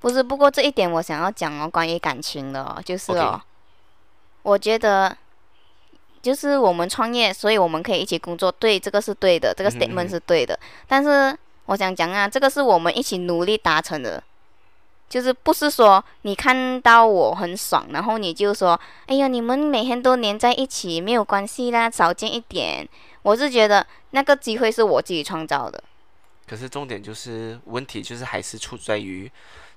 [0.00, 3.40] 不是，不过这一点我想要讲哦，关于感情的，就是哦，
[4.42, 5.16] 我觉得
[6.20, 11.34] 就是我们创业，所以我们可以一起工作，对，这个是对的，这个 statement 是对的，但是。
[11.66, 14.22] 我想讲啊，这个是我们一起努力达成的，
[15.08, 22.88] 就是不是说你看到我很爽，然后你就说，哎呀，你们每天都黏在一起没有关系啦，少见一点。
[23.22, 25.82] 我是觉得那个机会是我自己创造的。
[26.48, 29.30] 可是重点就是问题就是还是出在于。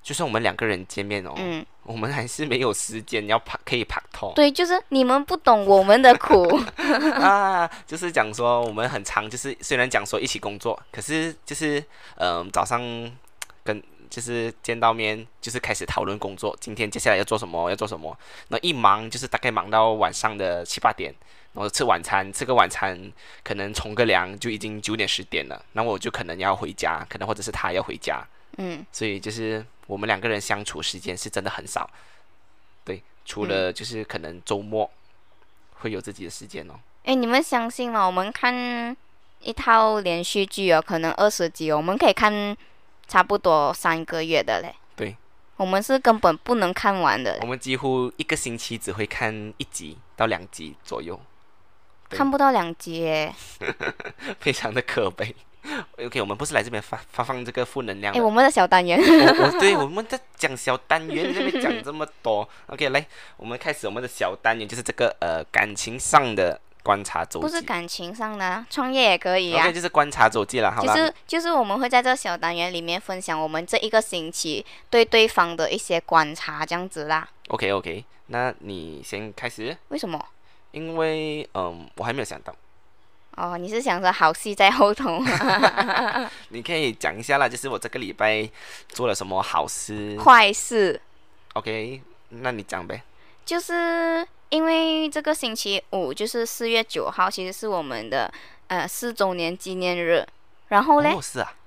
[0.05, 4.31] 就算我们两个人见面哦，嗯，我们还是没有时间要拍，可以拍拖。
[4.35, 6.47] 对，就是你们不懂我们的苦
[7.19, 11.83] 啊，就是讲说我们很长，就是虽然讲说一起工作，可是就是
[12.17, 12.79] 嗯早上
[13.63, 18.15] 跟就是见到面，就是开始讨论工作，今天接下来要做什么，要做什么。
[18.49, 21.11] 那一忙就是大概忙到晚上的七八点，
[21.53, 23.11] 然后吃晚餐，吃个晚餐，
[23.43, 28.23] 可能冲个凉就已经九点十点了，那我就可能要回家，可能或者是他要回家。
[28.57, 31.89] 嗯，所以就是我们两个人相处时间是真的很少，
[32.83, 34.89] 对，除了就是可能周末
[35.79, 36.73] 会有自己的时间哦。
[37.03, 38.05] 哎，你们相信吗？
[38.05, 38.95] 我们看
[39.41, 42.55] 一套连续剧哦，可能二十集，我们可以看
[43.07, 44.73] 差不多三个月的嘞。
[44.95, 45.15] 对，
[45.57, 47.37] 我们是根本不能看完的。
[47.41, 51.19] 我们几乎一个星期只会看一集到两集左右，
[52.09, 53.29] 看不到两集，
[54.39, 55.35] 非常的可悲。
[56.05, 58.13] OK，我们不是来这边发发放这个负能量。
[58.13, 58.99] 哎，我们的小单元。
[58.99, 62.47] 我我 对我们在讲小单元，这边讲这么多。
[62.67, 63.05] OK，来，
[63.37, 67.47] 我们开始我们的小单元，就是这个呃感情上的观察周记。
[67.47, 69.63] 不是感情上的，创业也可以啊。
[69.63, 70.93] OK，就是观察周记了，好吧？
[70.95, 77.27] 就是就是我们会在这个小单元里面分享我们这一个星期对对方的一些观察，这样子啦。
[77.49, 79.75] OK OK，那你先开始。
[79.89, 80.23] 为什么？
[80.71, 82.53] 因为嗯，我还没有想到。
[83.35, 85.21] 哦，你是想说好戏在后头？
[86.49, 88.49] 你可以讲一下啦，就是我这个礼拜
[88.89, 90.99] 做了什么好事、坏事。
[91.53, 93.01] OK，那你讲呗。
[93.45, 98.31] 就是因为这个星期五就是四月九号，其实是我们的
[98.67, 100.25] 呃四周年纪念日。
[100.69, 101.15] 然后嘞，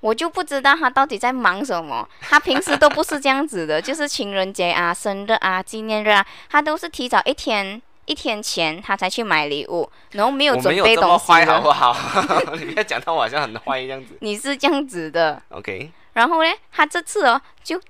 [0.01, 2.07] 我就不知道他到底在忙什么。
[2.21, 7.81] 他平时都不是这样子的， 就是情人节啊、生日啊、纪念日啊，他都是提早一天。
[8.09, 11.95] 一天前他才去买礼物，然后没有准备东西好不好？
[12.59, 14.17] 你不要讲到我好像很坏这样子。
[14.23, 15.91] 你是这样子的，OK。
[16.15, 17.81] 然后呢，他这次哦就。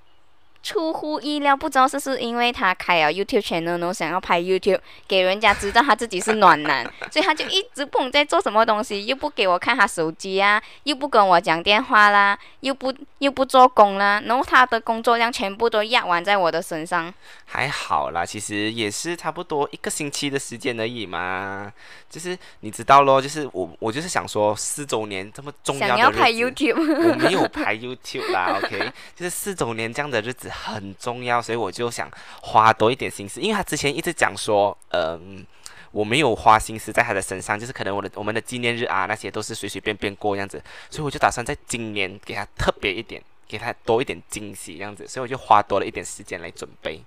[0.63, 17.13] 出乎意料，不知道是是因为他开了 YouTube channel，然后想要拍 YouTube 给人家知道他自己是暖男，所以他就一直捧在做什么东西，又不给我看他手机啊，又不跟我讲电话啦，又不又不做工啦，然后他的工作量全部都压完在我的身上。
[17.47, 21.73] 还好啦，其实也是差不多一个星期的时间而已嘛。
[22.11, 30.48] 就是你知道咯，就是我我就是想说四周年这么重要的日子，想要拍 YouTube，我没有拍 YouTube 啦，OK，就是四周年这样的日子。
[30.49, 32.11] 子很重要，所以我就想
[32.43, 35.47] 花多一点心思，因为他之前一直讲说，嗯。
[35.91, 47.03] 我没有花心思在他的身上，就是可能我的我们的纪念日啊，那些都是随随便便过这样子，所以我就打算在今年给他特别一点，给他多一点惊喜这样子，所以我就花多了一点时间来准备。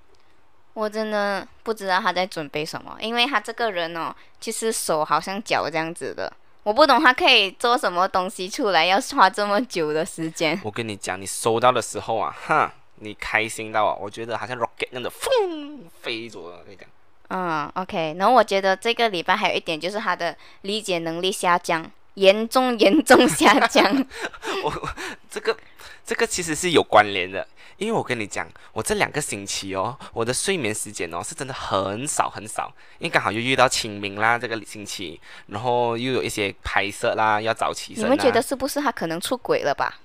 [0.74, 6.34] 我真的不知道他在准备什么，因为他这个人哦，其实手好像脚这样子的，
[6.64, 10.60] 我不懂他可以做什么东西出来，要花这么久的时间。
[10.64, 16.88] 我跟你讲，你收到的时候啊，哈，你开心到啊，我觉得好像 rocket 那样的，风飞走了跟你讲。
[17.30, 18.16] 嗯，OK。
[18.20, 24.06] 然后我觉得这个礼拜还有一点就是他的理解能力下降，严重严重下降。
[24.64, 24.90] 我
[25.30, 25.58] 这个
[26.06, 27.48] 这个其实是有关联的，
[27.78, 37.94] 因为我跟你讲，我这两个星期哦，我的睡眠时间哦是真的很少很少，因为刚好又遇到清明啦这个星期，然后又有一些拍摄啦要早起。
[37.96, 40.00] 你们觉得是不是他可能出轨了吧？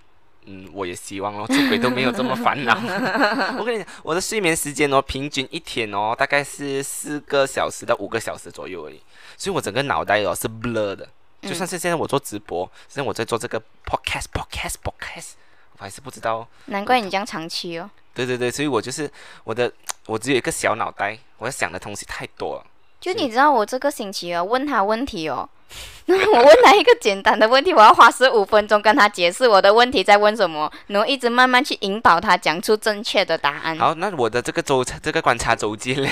[0.46, 2.74] 嗯，我也希望哦，出轨都没有这么烦恼。
[3.58, 9.00] 我跟你讲，我的睡眠时间哦，平均一天哦，大概是四个小时到五个小时左右而已。
[9.36, 11.08] 所以我整个脑袋哦是 blur 的。
[11.42, 15.32] 就算是现在我做直播，现在我在做这个 podcast，podcast，podcast，
[15.78, 16.48] 我还是不知道。
[16.64, 17.88] 难怪你这样长期哦。
[18.14, 19.08] 对对对，所以我就是
[19.44, 19.70] 我的，
[20.06, 22.66] 我只有一个小脑袋，我要想的东西太多了。
[22.98, 25.48] 就你知道，我这个星期哦，问他问题哦。
[26.06, 33.76] 我问他一个简单的问题，我要花十五分钟跟他解释我的问题在问什么，然后一直慢慢去引导他讲出正确的答案。
[33.76, 36.08] 好，那我的这个周这个观察周记嘞，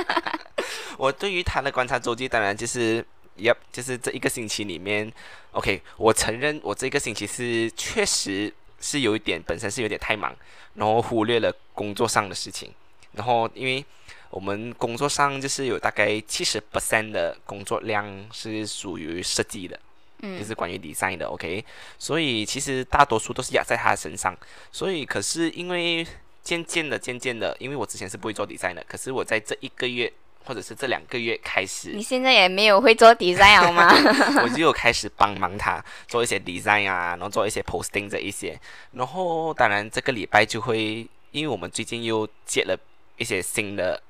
[0.98, 3.02] 我对于他的观察周期，当然就是，
[3.36, 5.10] 要就是这一个星期里面
[5.52, 10.36] ，OK，我承认我这个星期是确实是有一点本身是有点太忙，
[10.74, 12.70] 然后忽略了工作上的事情，
[13.12, 13.82] 然后因为。
[14.30, 19.78] 我们工作上就是有大概七十 percent 的工作量是属于设计的，
[20.22, 21.64] 嗯，就是关于 design 的，OK。
[21.98, 24.36] 所以其实大多数都是压在他身上。
[24.70, 26.06] 所以可是因为
[26.44, 30.12] 渐渐的、渐渐的，因为我之前是不会做 design 的，可是我在这一个月
[30.44, 33.90] 或者是这两个月开始，你现在也没有会做 design 好吗？
[34.44, 38.56] 我就有开始帮忙他做一些 design 啊，然后做一些 posting 这一些。
[38.92, 42.78] 然后当然这个礼拜就会，因为我们最近又接了
[43.16, 44.00] 一些新的。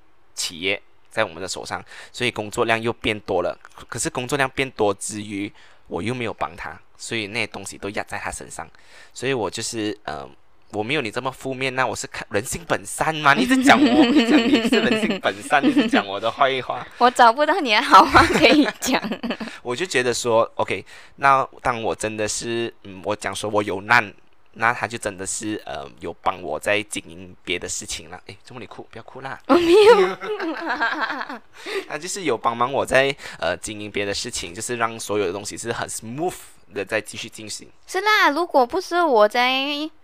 [0.41, 0.81] 企业
[1.11, 3.59] 在我们的手上，所以工作量又变多了。
[3.89, 5.53] 可是工作量变多之余，
[5.89, 8.67] 我又没有帮他，所以那些东西都压在他身上。
[9.13, 10.29] 所以我就是，呃，
[10.71, 11.75] 我没有你这么负面。
[11.75, 13.35] 那我是看人性本善嘛？
[13.35, 16.87] 你是讲我，讲你是人性本善，你是讲我的坏话。
[16.99, 19.03] 我找不到你的好话可以讲。
[19.63, 20.85] 我就觉得说，OK，
[21.17, 24.15] 那当我真的是，嗯，我讲说我有难。
[24.55, 28.21] 那他就真的是呃有帮我在经营别的事情了。
[28.27, 28.87] 哎，这么你哭？
[28.91, 29.41] 不要哭啦！
[29.47, 30.17] 我没有。
[31.89, 36.35] 他就是有帮忙我在呃经营别的事情，就是让所有的东西是很 smooth。
[36.73, 39.51] 的再继续进行是啦，如果不是我在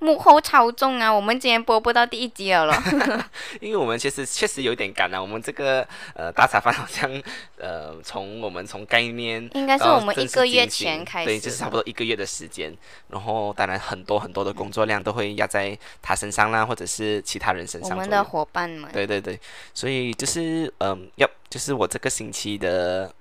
[0.00, 2.74] 幕后操纵啊，我们今天播不到第一集了咯。
[3.60, 7.08] 因为我们其实确实有点赶啊，我们这个呃大茶饭好像
[7.58, 12.76] 呃从我们从概念应该是我们一个月前开始，对，就是差不多一个月的时间。
[13.08, 17.90] 然后当然很多很多的工作量都会压在他身上啦，或者是其他人身上。
[17.92, 18.90] 我们的伙伴们。
[18.92, 19.38] 对对对，
[19.72, 23.14] 所以就是嗯，要就是我这个星期的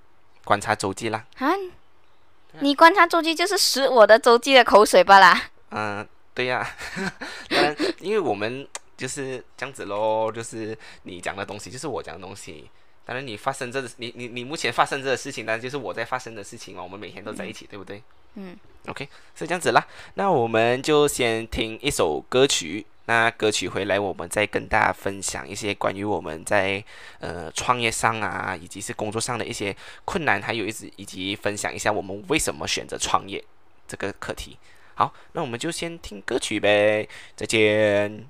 [0.43, 1.23] 观察周记啦。
[1.37, 1.51] 啊。
[2.61, 5.41] 你观察周记就是食我的周记的口水吧啦？
[5.71, 6.67] 嗯，对呀，
[7.49, 12.69] 嗯，因为我们就是这样子喽，就是你讲的东西就是我讲的东西，
[13.05, 18.01] 当然你发生这你你你目前发生这个事情，当然就是我在发生的事情嘛，我们每天都在一起，对不对？
[18.35, 18.55] 嗯
[18.87, 22.85] ，OK，是这样子啦，那我们就先听一首歌曲。
[23.05, 26.83] 那歌曲回来，我们再跟大家分享一些关于我们在
[27.19, 33.43] 呃创业上啊，以及是工作上的一些困难，还有一直以及分享一下我们为什么选择创业
[33.87, 34.57] 这个课题。
[34.95, 38.25] 好，那我们就先听歌曲呗，再见。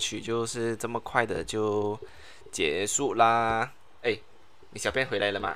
[0.00, 1.96] 曲就是这么快的就
[2.50, 3.70] 结束啦。
[4.02, 4.18] 哎，
[4.70, 5.54] 你小便回来了吗？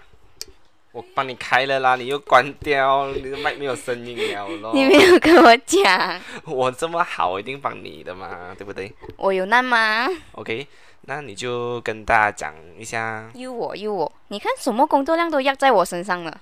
[0.92, 4.70] 我帮你开了啦，你又关掉，你的麦没有声音了咯。
[4.72, 10.68] 你没有跟我讲，我这么好，我一定帮你的嘛，对不对我有那吗？？OK，
[11.01, 16.40] 那你就跟大家讲一下，又我又我，你看什么工作量都压在我身上了，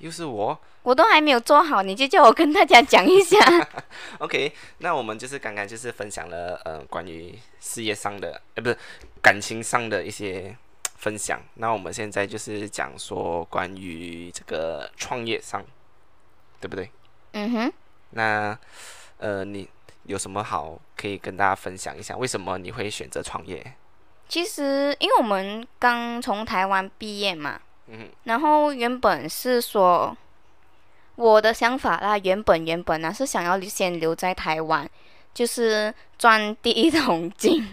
[0.00, 0.58] 又是我。
[0.82, 3.38] 我都还没有做好，你就叫我跟大家讲一下。
[4.18, 8.76] OK，那我们就是刚刚就是分享了呃关于事业上的，呃不是
[9.22, 10.56] 感情上的一些
[10.96, 11.38] 分享。
[11.54, 15.62] 那我们现在就是讲说关于这个创业上，
[16.60, 16.90] 对不对？
[17.32, 17.72] 嗯哼，
[18.10, 18.58] 那
[19.18, 19.68] 呃你
[20.04, 22.16] 有什么好可以跟大家分享一下？
[22.16, 23.74] 为什么你会选择创业？
[24.28, 27.60] 其实因为我们刚从台湾毕业嘛，
[27.90, 30.16] 嗯然后原本是说
[31.16, 34.88] 我的想法啦，原本原本呢是想要先留在台湾，
[35.34, 37.66] 就是赚第一桶金。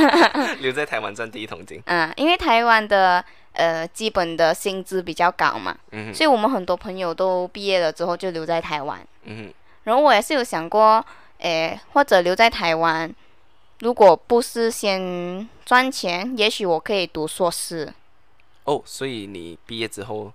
[0.60, 1.80] 留在台湾赚第一桶金。
[1.86, 9.00] 嗯，因为台湾的呃基本的薪资比较高嘛，嗯所以我们很多朋友都毕业了之后就留在台湾。
[9.24, 9.52] 嗯
[9.84, 11.04] 然后我也是有想过，
[11.38, 13.10] 诶，或者留在台湾，
[13.80, 17.92] 如果不是先赚钱，也许我可以读硕士。
[18.68, 20.30] 哦，所以你毕业之后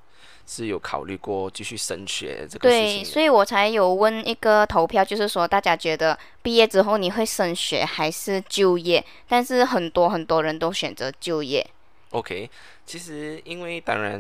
[0.48, 3.06] 是有考虑过继续升学这个事对，情对？
[3.06, 9.06] 所以我才有问一个投票，就是说大家觉得毕业之后你会升学还是就业？
[9.28, 11.64] 但是很多很多人都选择就业。
[12.10, 12.50] OK，
[12.88, 14.20] 其实因为当然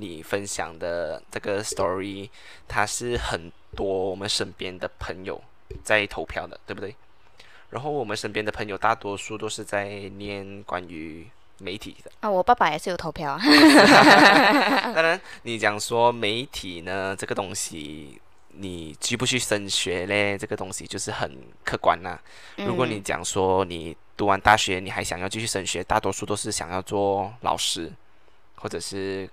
[0.00, 2.30] 你分享的这个 story，
[2.68, 5.42] 它是很多我们身边的朋友
[5.82, 6.94] 在投票的，对不对？
[7.70, 11.26] 然后我们身边的朋友大多数都是在念关于
[11.60, 12.10] 媒体的。
[12.20, 13.40] 啊，我爸爸也是有投票啊。
[14.94, 18.20] 当然，你讲说媒体呢这个东西，
[18.52, 20.36] 你去不去升学嘞？
[20.36, 21.30] 这个东西就是很
[21.64, 22.20] 客观啦、
[22.56, 27.90] 如果你嗯讲说你读完大学，你还想要继续升学，大多数都是想要做老师，
[28.56, 29.28] 或者是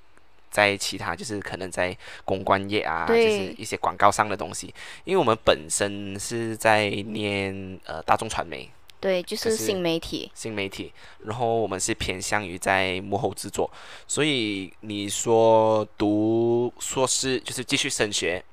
[0.49, 4.73] 在其他就是可能在公关业啊，就是一些广告上的东西。
[5.03, 8.69] 因为我们本身是在念呃大众传媒
[8.99, 10.31] 对，就是新媒体。
[10.33, 10.91] 新媒体，
[11.25, 13.69] 然后我们是偏向于在幕后制作，
[14.07, 18.43] 所以你说读硕士就是继续升学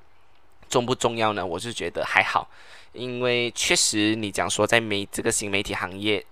[0.69, 1.45] 重不重要呢？
[1.45, 2.47] 我是觉得还好，
[2.93, 6.23] 因为确实你讲说在媒这个新媒体行业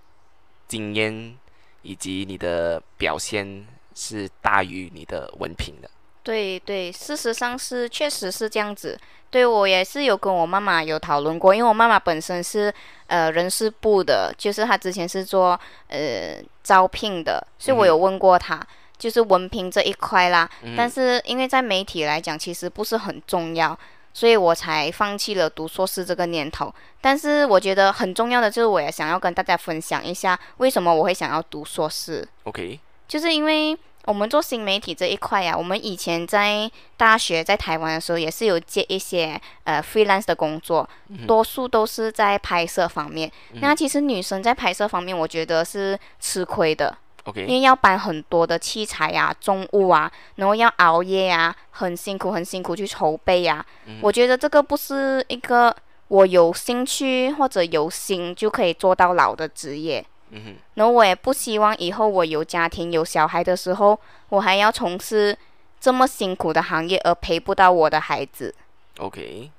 [0.68, 1.36] 经验
[1.82, 5.90] 以及你的表现是大于你的文凭的。
[6.24, 8.98] 对对，事实上是确实是这样子。
[9.30, 12.72] 对我也是有跟我妈妈有讨论过，因为我妈妈本身是
[13.08, 15.58] 呃人事部的，就是她之前是做
[15.88, 18.64] 呃招聘的，所以我有问过她，
[18.96, 20.48] 就是文凭这一块啦。
[20.62, 23.76] 嗯但是因为在媒体来讲，其实不是很重要，
[24.12, 26.72] 所以我才放弃了读硕士这个念头。
[27.00, 32.26] 但是我觉得很重要的就是，我也想要跟大家分享一下，为什么我会想要读硕士。
[32.44, 33.76] OK，就是因为
[34.06, 40.88] 我们做新媒体这一块呀、我们以前在大学在台湾的时候，也是有接一些呃 freelance 的工作，
[41.26, 43.30] 多数都是在拍摄方面。
[43.54, 46.96] 那其实女生在拍摄方面，我觉得是吃亏的，
[47.34, 53.64] 因为要搬很多的器材呀、重物啊，然后要熬夜呀、很辛苦很辛苦去筹备呀、
[54.02, 55.74] 我觉得这个不是一个
[56.08, 60.04] 我有兴趣或者有心就可以做到老的职业。
[60.34, 63.98] 嗯哼，然后我也不希望以后我有家庭有小孩的时候，
[64.30, 65.36] 我还要从事
[65.80, 68.54] 这么辛苦的行业而陪不到我的孩子
[68.98, 69.50] ，OK，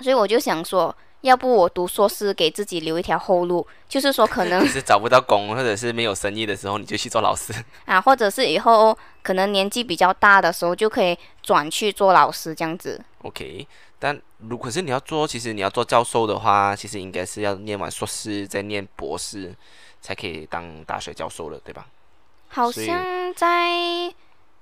[0.00, 7.54] 所以我就想说，要不我读硕士给自己留一条后路，就是说可能 就是找不到工或者是没有生意的时候，你就去做老师。
[7.86, 13.00] 啊，或者是以后可能年纪比较大的时候就可以转去做老师这样子。
[13.22, 13.66] OK，
[13.98, 19.54] 但如果是你要做，其实你要做教授的话，其实应该是要念完硕士再念博士，
[20.04, 21.86] 才可以当大学教授了，对吧？
[22.48, 24.12] 好像在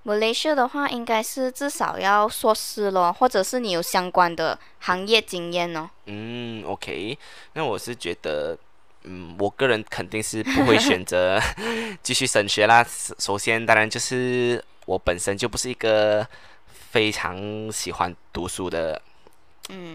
[0.04, 5.90] Malaysia 的话，应该是至少要硕士咯，或者是你有相关的行业经验哦。
[6.06, 7.18] 嗯，OK，
[7.54, 8.56] 那我是觉得，
[9.02, 11.40] 嗯，我个人肯定是不会选择
[12.04, 12.84] 继续升学啦。
[12.84, 16.24] 首首先，当然就是我本身就不是一个
[16.68, 19.11] 非常喜欢读书的嗯，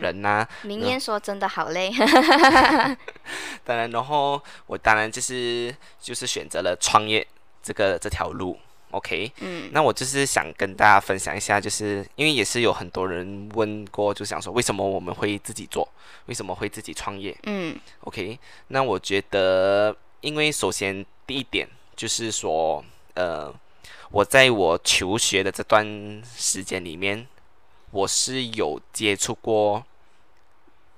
[0.02, 1.92] 人呐、明艳说真的好累。
[3.64, 7.26] 当然，然后我当然就是就是选择了创业
[7.62, 8.58] 这个这条路。
[8.92, 15.86] OK，嗯那我就是想跟大家分享一下，就是因为也是有很多人问过，就想说为什么我们会自己做，
[16.28, 21.68] 为什么会自己创业嗯？OK，那我觉得，因为首先第一点
[21.98, 22.84] 就是说，
[23.16, 23.54] 呃，
[24.10, 25.86] 我在我求学的这段
[26.24, 27.28] 时间里面，
[27.92, 29.84] 我是有接触过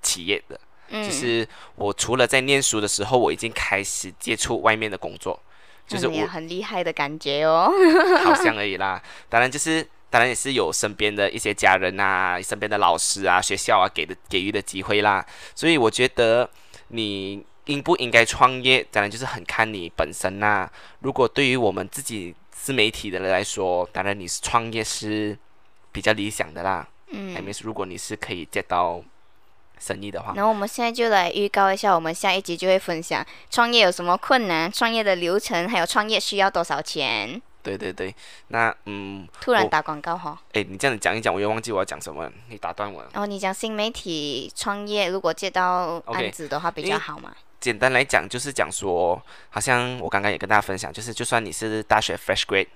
[0.02, 0.60] 企业的，
[0.90, 5.40] 嗯就是我除了在念书的时候，我已经开始接触外面的工作，
[5.88, 7.72] 就是我很厉害的感觉哦。
[8.24, 9.02] 好像而已啦。
[9.28, 15.26] 当然就是，当然也是有身边的一些家人啊、身边的老师啊、学校啊给的给予的机会啦。
[15.54, 16.50] 所以我觉得
[16.88, 20.72] 你应不应该创业，当然就是很看你本身啦。
[21.02, 25.38] 如果对于我们自己自媒体的人来说，当然你是创业是
[25.92, 26.88] 比较理想的啦。
[27.12, 29.02] 嗯还没如果你是可以接到
[29.80, 37.42] 生意的话，然后我们现在就来预告一下，我们下一集就会分享创业有什么困难、创业的流程，还有创业需要多少钱。
[37.64, 38.14] 对对对，
[38.50, 43.10] 那嗯，突然打广告哈，诶，你这样子讲一讲，我又忘记我要讲什么了，你打断我了。
[43.14, 47.36] 然后你讲新媒体创业，如果接到案子的话比较好嘛？
[47.60, 52.68] 简单来讲，就是讲说，好像我刚刚也跟大家分享，就是就算你是大学 fresh grade，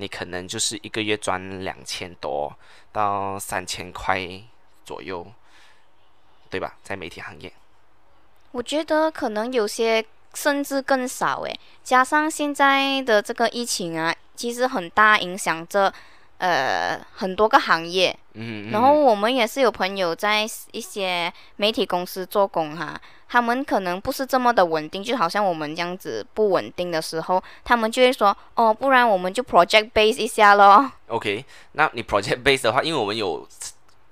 [0.00, 2.56] 你可能就是一个月赚两千多
[2.90, 4.18] 到三千块
[4.82, 5.26] 左右，
[6.48, 6.74] 对吧？
[6.82, 7.52] 在媒体行业，
[8.52, 15.92] 我觉得可能有些甚至更少诶，加上现在的这个疫情啊，其实很大影响着
[16.38, 18.18] 呃很多个行业。
[18.32, 22.98] 嗯，然后我们也是有朋友在一些媒体公司做工哈，
[23.32, 30.90] 他们可能不是这么的稳定，就好像我们这样子不稳定的时候，他们就会说哦，不然我们就 project base 一下咯。
[31.06, 33.46] OK，那你 project base 的话，因为我们有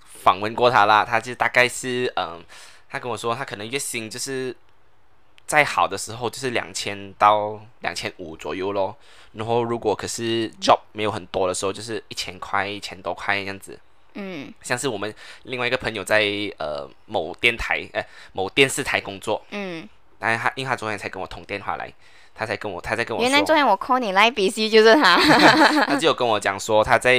[0.04, 2.40] 访问过他啦，他就大概是嗯，
[2.88, 4.54] 他跟我说他可能月薪就是
[5.46, 8.96] 再好的时候就是两千到两千五左右咯，
[9.32, 13.80] 然后如果可是 job 没有很多的时候，就是一千块、一千多块这样子。
[14.20, 15.14] 嗯像是我们
[15.44, 16.20] 另外一个朋友在
[16.58, 19.88] 呃某电台呃某电视台工作，嗯，
[20.18, 21.92] 但是他因为他昨天才跟我通电话来，
[22.34, 25.16] 他才跟我他在跟我原来，昨天我 call 你来比 C 就是他。
[25.86, 27.16] 他就有跟我讲说，他在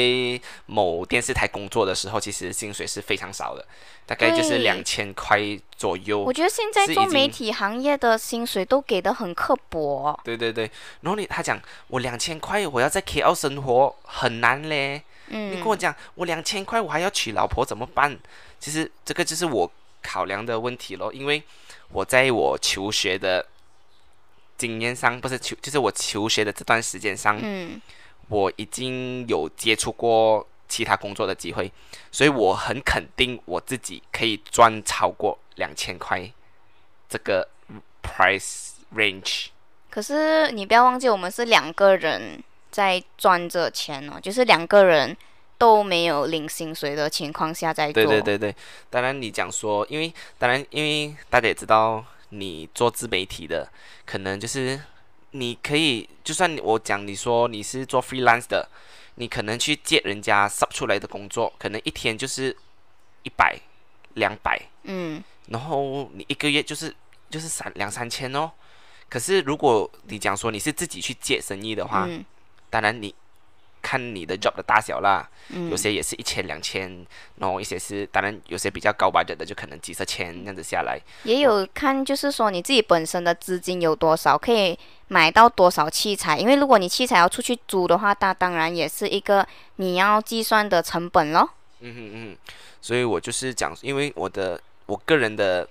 [0.65, 3.65] 某电视台工作的时候，其实薪水是非常少的，
[4.05, 5.39] 大概就是两千块
[5.75, 6.33] 左右我。
[6.33, 10.19] 觉得现在做媒体行业的薪水都给的很刻薄。
[10.23, 10.69] 对对对，
[11.01, 15.03] 然后你他讲我两千块，我要在 KL 生活很难嘞。
[15.29, 18.17] 你嗯跟我讲我两千块，我还要娶老婆怎么办？
[18.59, 19.71] 其实这个就是我
[20.01, 21.41] 考量的问题咯，因为
[21.91, 23.45] 我在我求学的
[24.57, 27.81] 经验上，不是求，就是我求学的这段时间上，嗯
[28.27, 31.71] 我已经有接触过其他工作的机会，
[32.11, 36.29] 所以我很肯定我自己可以赚超过两千块
[37.07, 37.47] 这个
[38.03, 39.47] price range。
[39.89, 45.15] 可是你不要忘记，我们是两个人在赚着钱哦，就是两个人
[45.57, 47.93] 都没有领薪水的情况下在做。
[47.93, 48.55] 对对对对，
[48.89, 53.67] 当然你讲说，因为当然因为大家也知道，你做自媒体的，
[54.05, 54.79] 可能就是
[55.31, 58.67] 你可以，就算我讲你说你是做 freelance 的，
[59.15, 62.55] 你可能去借人家 sub 出来的工作，可能一天就是
[63.23, 63.59] 一百、
[64.13, 66.95] 两百，嗯然后你一个月就是
[67.29, 68.51] 就是三两三千哦。
[69.09, 72.23] 可是如果你讲说你是自己去借生意的话，嗯
[72.69, 73.13] 当然你
[73.81, 77.05] 看你的 job 的大小啦，嗯有些也是一千两千，
[77.37, 80.99] 然后一些是当然有些比较高 budget 的就可能几十千这样子下来。
[81.23, 86.37] 也有看，就是说你自己本身的资金有多少，可以买到多少器材。
[86.37, 89.47] 因为如果你器材要出去租的话，那当然也是一个
[89.77, 91.49] 你要计算的成本咯。
[91.79, 92.37] 嗯哼嗯，
[92.81, 95.65] 所以我就是讲，因为我的我个人的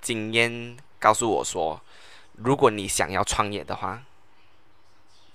[0.00, 1.80] 经验告诉我说，
[2.36, 4.00] 如果你想要创业的话，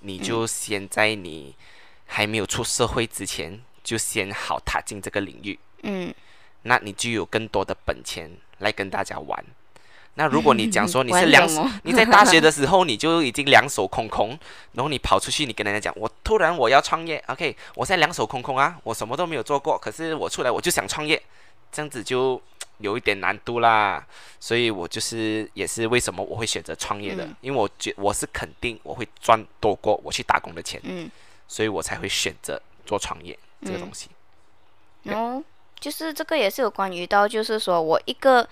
[0.06, 1.56] 你就先在你
[2.06, 6.14] 还没有出社会之前，就先好踏进这个领域，嗯，
[6.62, 8.30] 那你就有更多的本钱
[8.60, 9.44] 来跟大家玩。
[10.18, 11.46] 那如果你讲说你是 两
[11.84, 14.30] 你在大学的 时候你就已经两手空空，
[14.72, 21.22] 然后你跑出去，你跟人家讲，我突然我要创业，OK，我现在两手空空啊，我什么都没有做过，可是我出来我就想创业，
[21.72, 22.42] 这样子就
[22.80, 24.06] 有一点难度啦。
[24.40, 31.10] 所以我就是也是为什么我会选择创业的，嗯因为我觉我是肯定我会赚多过我去打工的钱，嗯，
[31.48, 34.10] 所以我才会选择做创业这个嗯东西。
[35.04, 35.44] 然后
[35.80, 38.48] 就是这个也是有关于到，就是说我一个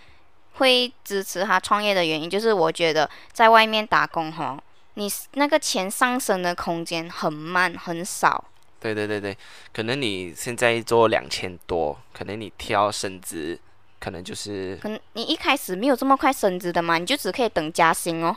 [0.53, 4.61] 会支持他创业的原因，就是我觉得在外面打工哈，
[4.95, 8.43] 你那个钱上升的空间很慢很少。
[8.80, 9.38] 对对对对，
[9.71, 13.57] 可能你现在做两千多，可能你挑升职，
[14.03, 18.35] 可能就是可能你一开始没有这么快升职的嘛，你就只可以等加薪哦。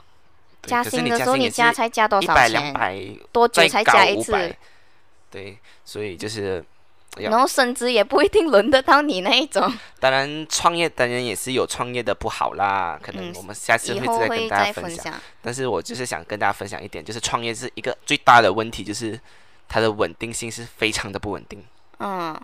[0.62, 2.72] 加薪的时候，你加才加多少一百两钱？
[2.72, 2.96] 百，
[3.32, 4.54] 多久才加一次？
[5.28, 6.64] 对，所以就是
[7.16, 9.72] 然后升职也不一定轮得到你那一种。
[9.98, 14.96] 当然创业当然也是有创业的不好啦，可能嗯我们下次会再跟大家分享。
[14.96, 15.14] 再分享。
[15.42, 19.18] 但是我就是想跟大家分享一点，就是创业是一个最大的问题，就是
[19.68, 21.64] 它的稳定性是非常的不稳定。
[21.98, 22.40] 嗯，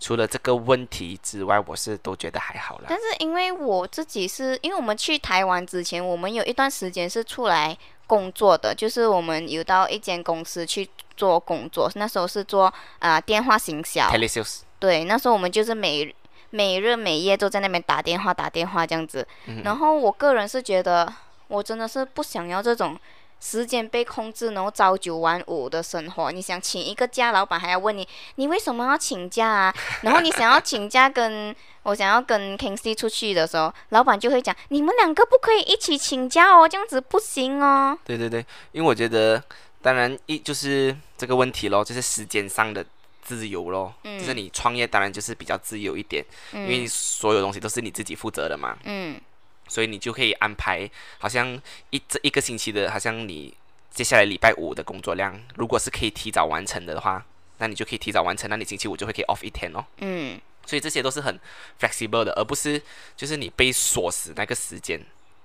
[0.00, 2.86] 除了这个问题之外，我是都觉得还好啦。
[2.88, 7.76] 但是因为我自己是因为我们去台湾之前，我们有一段时间是出来
[8.06, 12.64] 工作的，就是我们有到一间公司去做工作，那时候是做
[12.98, 14.08] 啊、呃电话行销。
[14.08, 16.14] Telesales，对，那时候我们就是每
[16.50, 19.26] 每日每夜都在那边打电话打电话这样子。
[19.46, 21.12] 嗯然后我个人是觉得，
[21.48, 22.98] 我真的是不想要这种
[23.40, 26.32] 时间被控制，然后朝九晚五的生活。
[26.32, 28.06] 你想请一个假，老板还要问你，
[28.36, 29.74] 你为什么要请假啊？
[30.02, 37.96] 然后你想要请假跟我想要跟 Kingsley 出去的时候，老板就会讲，你们两个不可以一起请假哦，这样子不行哦。
[38.04, 39.42] 对对对，因为我觉得，
[39.82, 42.84] 当然一就是这个问题咯，就是时间上的
[43.22, 49.20] 自由咯，嗯就是你创业当然就是比较自由一点，因为嗯所有东西都是你自己负责的嘛，嗯
[49.68, 50.88] 所以你就可以安排，
[51.18, 51.60] 好像
[51.90, 53.52] 一这一个星期的，好像你
[53.90, 57.24] 接下来礼拜五的工作量，如果是可以提早完成的话，
[57.58, 59.84] 那你就可以提早完成，那你星期五就会可以 off 一天哦。
[59.98, 61.38] 嗯所以这些都是很
[61.80, 62.82] flexible 的，而不是
[63.16, 65.00] 就是你被锁死那个时间。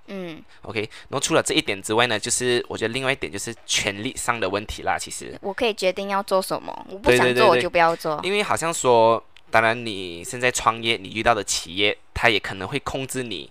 [0.08, 4.98] 嗯，OK，然后除了这一点之外呢，就是我觉得另外一点就是权力上的问题啦。
[4.98, 8.20] 其实，我可以决定要做什么，我不想做我就不要做。
[8.24, 13.48] 因为好像说，当然你现在创业，你遇到的企业，它也可能会控制你，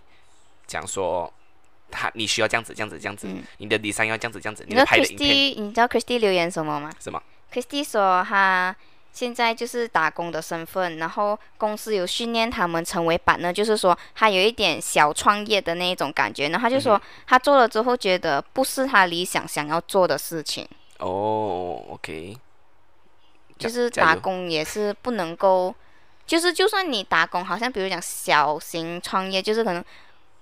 [0.71, 1.31] 讲说，
[1.91, 3.43] 他你需要这样子、这样子、这样子，嗯。
[3.57, 6.89] 你的 design 要这样子、这样子，你知道你的拍的影片 Christy，你知道 Christy 留言什么吗？
[6.99, 8.73] 什么？？Christy 说他
[9.11, 20.65] 现在就是打工的身份，然后公司有训练他们成为板呢，就是说他有一点小创业的那一种感觉，然后他就说、嗯他做了之后觉得不是他理想想要做的事情，
[20.99, 22.37] 哦，OK，
[23.57, 25.75] 就是打工也是不能够，
[26.25, 29.83] 就是就算你打工，好像比如讲小型创业，就是可能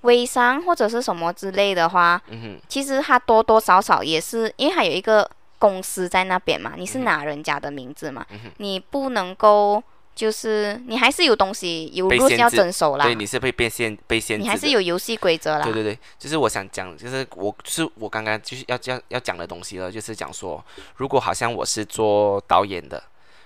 [0.02, 9.84] 微商或者是什么之类的话，嗯，其实他多多少少也是，因为他有一个公司在那边嘛，你是拿人家的名字嘛，嗯，你不能够
[10.16, 13.06] 就是你还是有东西有被 rules 要遵守啦。
[13.06, 15.64] 对，，你是被变限被限制你，还是有游戏规则啦。
[15.64, 20.64] 对对对，就是我想讲，就是我就是我刚刚就是要要要讲的东西了，就是讲说，
[20.96, 23.02] 如果好像我是做导演的，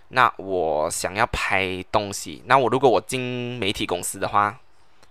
[0.09, 4.59] 那我想要拍东西，那我如果我进媒体公司的话，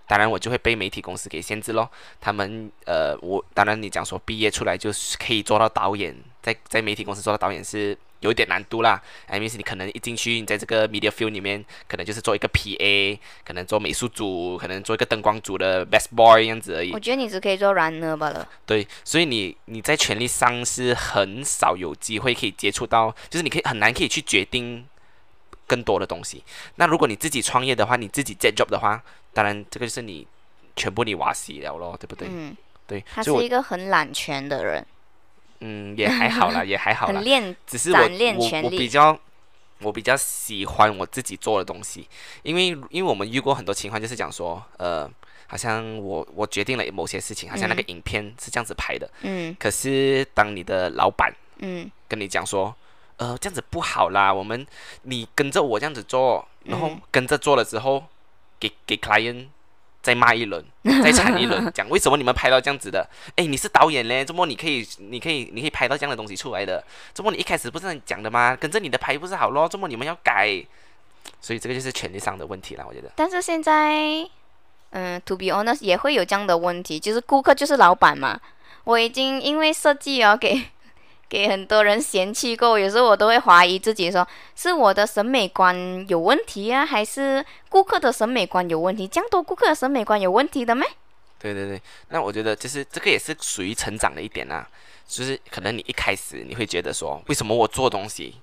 [0.06, 1.90] 当然我就会被媒体公司给限制咯。
[2.20, 9.00] 他们呃，我当然你讲说毕业出来就是可以做到导演，在在媒体公司做到导演是有一点难度啦。
[9.26, 17.00] I mean 是你可能一进去，你在这个 media field 里面，可能就是做一个 PA，可能做美术组，可能做一个灯光组的 best boy 这样子而已我。
[17.00, 18.46] 觉得你只可以做 runner 罢了。
[18.66, 24.86] 对，所以你你在权力上是很少有机会可以接触到，就是你可以很难可以去决定
[25.66, 26.44] 更多的东西。
[26.76, 30.26] 那如果你自己创业的话，你自己 get job 的话，当然这个就是你
[30.76, 32.28] 全部你瓦西了咯，对不对？
[32.30, 32.56] 嗯，
[32.86, 34.86] 对，他是一个很揽权的人，
[35.60, 37.14] 嗯也还好啦，也还好啦。
[37.20, 37.24] 很。
[37.24, 39.18] 练只是我我我比较
[39.80, 42.08] 我比较喜欢我自己做的东西，
[42.42, 45.10] 因为因为我们遇过很多情况，就是讲说，呃，
[45.46, 49.56] 好像我我决定了某些事情，好像那个嗯影片是这样子拍的，嗯。
[49.58, 51.90] 可是当你的老板嗯。
[52.08, 52.74] 跟你讲说，
[53.16, 54.66] 呃，这样子不好啦，我们
[55.02, 58.04] 你跟着我这样子做，然后嗯跟着做了之后，
[58.62, 59.46] 给给 client
[60.00, 60.64] 再骂一轮，
[61.02, 63.08] 再惨一轮，讲为什么你们拍到这样子的？
[63.34, 66.82] 哎，你是导演嘞，怎么你可以你可以你可以拍到这样的东西出来的？
[67.12, 68.54] 怎么你一开始不是这样讲的吗？
[68.54, 69.68] 跟着你的拍不是好咯？
[69.68, 70.64] 怎么你们要改？
[71.40, 73.10] 所以这个就是权利上的问题啦，我觉得。
[73.16, 74.28] 但是现在，
[74.90, 78.40] 嗯，to be honest，也会有这样的问题，就是顾客就是老板嘛。
[78.84, 80.60] 我已经因为设计哦，给
[81.32, 89.08] 给很多人嫌弃过，有时候我都会怀疑自己说，是我的审美观有问题啊，还是顾客的审美观有问题？
[89.08, 90.84] 这样多顾客的审美观有问题的吗？
[91.38, 91.80] 对对对，
[92.10, 94.68] 那我觉得就是这个也是属于成长的一点啊，
[95.08, 98.36] 就是可能你一开始你会觉得说，为什么我做东西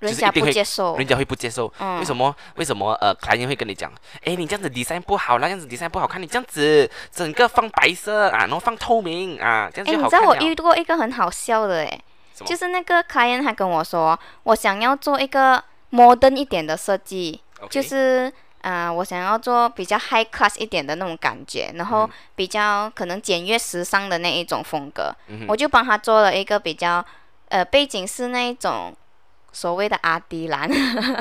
[0.00, 1.72] 人家不接受人，家会不接受？
[1.78, 2.36] 嗯，为什么？
[2.56, 2.92] 为什么？
[3.00, 3.90] 呃，客人会跟你讲，
[4.24, 10.36] 诶，你这样子 design 不好啦，这样子 design 不好看，你这样子整个放白色啊，然后放透明啊，这样哎，就你知道我。
[10.36, 12.04] 遇过一个很好笑的诶，
[12.44, 15.62] 就是那个 client 他跟我说，我想要做一个
[15.92, 18.32] modern 一点的设计就是
[18.62, 22.10] 啊、呃我想要做比较 high class 一点的那种感觉，然后嗯。
[22.34, 27.04] 比较可能简约时尚的那一种风格，嗯我就帮他做了一个比较
[27.48, 28.92] 呃背景是那一种
[29.52, 30.68] 所谓的阿迪蓝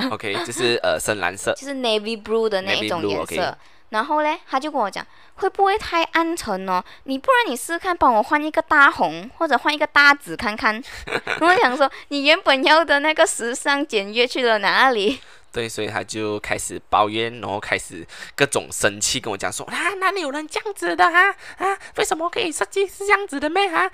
[0.10, 1.54] ，OK，就是呃深蓝色。
[1.60, 3.56] 就是 navy blue 的那一种颜色。
[3.94, 6.84] 然后嘞，他就跟我讲，会不会太暗沉哦？
[7.04, 10.82] 你不然你试试看，帮我换一个大红，或者换一个大紫看看。
[11.40, 15.22] 我想说，你原本要的那个时尚简约去了哪里？
[15.52, 18.04] 对，所以他就开始抱怨，然后开始
[18.36, 21.30] 各种生气，跟我讲说啊，哪里有人这样子的啊
[21.60, 21.78] 啊？
[21.98, 23.88] 为什么可以设计是这样子的咩啊？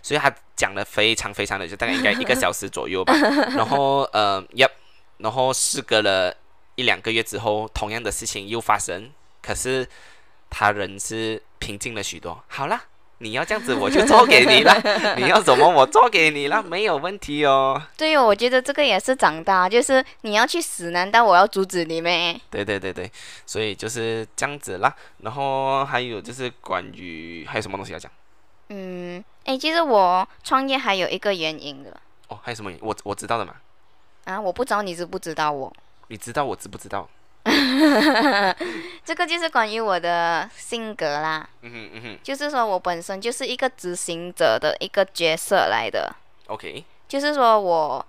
[0.00, 3.12] 所以他讲的非常非常的，就大概应该一个小时左右吧。
[3.54, 4.70] 然后呃，yep，
[5.18, 6.34] 然后事隔了
[6.76, 9.10] 一两个月之后，同样的事情又发生，
[9.42, 9.88] 可是
[10.50, 12.42] 他人是平静了许多。
[12.48, 12.82] 好啦，
[13.18, 14.74] 你要这样子，我就做给你了。
[15.16, 17.80] 你要怎么，我做给你了，没有问题哦。
[17.96, 22.38] 对哦，我觉得这个也是长大，就是你要去死，难道我要阻止你咩？
[22.50, 23.10] 对对对对，
[23.46, 24.94] 所以就是这样子啦。
[25.18, 28.10] 然后还有就是关于还有什么东西要讲？
[28.70, 31.96] 嗯，哎，其实我创业还有一个原因的
[32.28, 32.72] 哦，还有什么？
[32.80, 33.54] 我我知道的嘛。
[34.24, 35.72] 啊，我不知道你知不知道我。
[36.08, 37.08] 你知道我知不知道？
[39.04, 41.46] 这个就是关于我的性格啦。
[41.60, 42.18] 嗯哼嗯哼。
[42.22, 46.14] 就是说我本身就是一个执行者的一个角色来的。
[46.46, 46.84] OK。
[47.06, 48.04] 就是说我，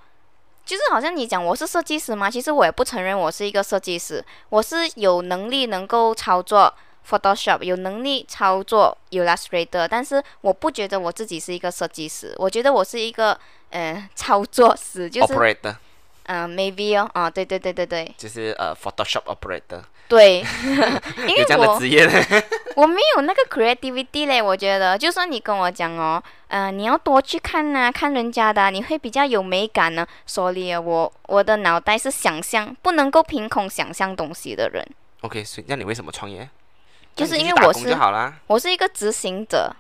[0.66, 4.24] 就是好像你讲我是设计师嘛，其实我也不承认我是一个设计师。
[4.50, 6.74] 我是有能力能够操作
[7.08, 12.34] Photoshop，有能力操作 Illustrator，但是我不觉得我自己是一个设计师。
[12.38, 13.38] 我觉得我是一个
[13.72, 15.34] 呃操作师，就是。
[15.34, 15.76] Operator。
[16.28, 19.82] 嗯，maybe 哦，啊，对对对对对，就是呃，Photoshop operator。
[20.08, 22.44] 对，有这样的职业嘞。
[22.76, 30.06] 我没有那个 creativity 嘞，我觉得，就算你跟我讲哦，嗯，你要多去看呐，看人家的，你会比较有美感呢。
[30.28, 34.86] 所以，我我的脑袋是想象，不能够凭空想象东西的人。
[35.22, 36.48] OK，所以那你为什么创业？
[37.16, 37.98] 就是因为我是，
[38.46, 39.76] 我是一个执行者。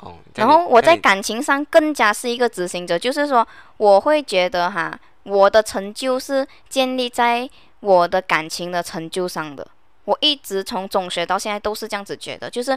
[0.00, 0.16] 哦。
[0.34, 4.98] 然后我在感情上更加是一个执行者，就是说，我会觉得哈。
[5.24, 7.48] 我的成就是建立在
[7.80, 9.66] 我的感情的成就上的。
[10.04, 12.76] 我一直从中学到现在都是这样子觉得，就是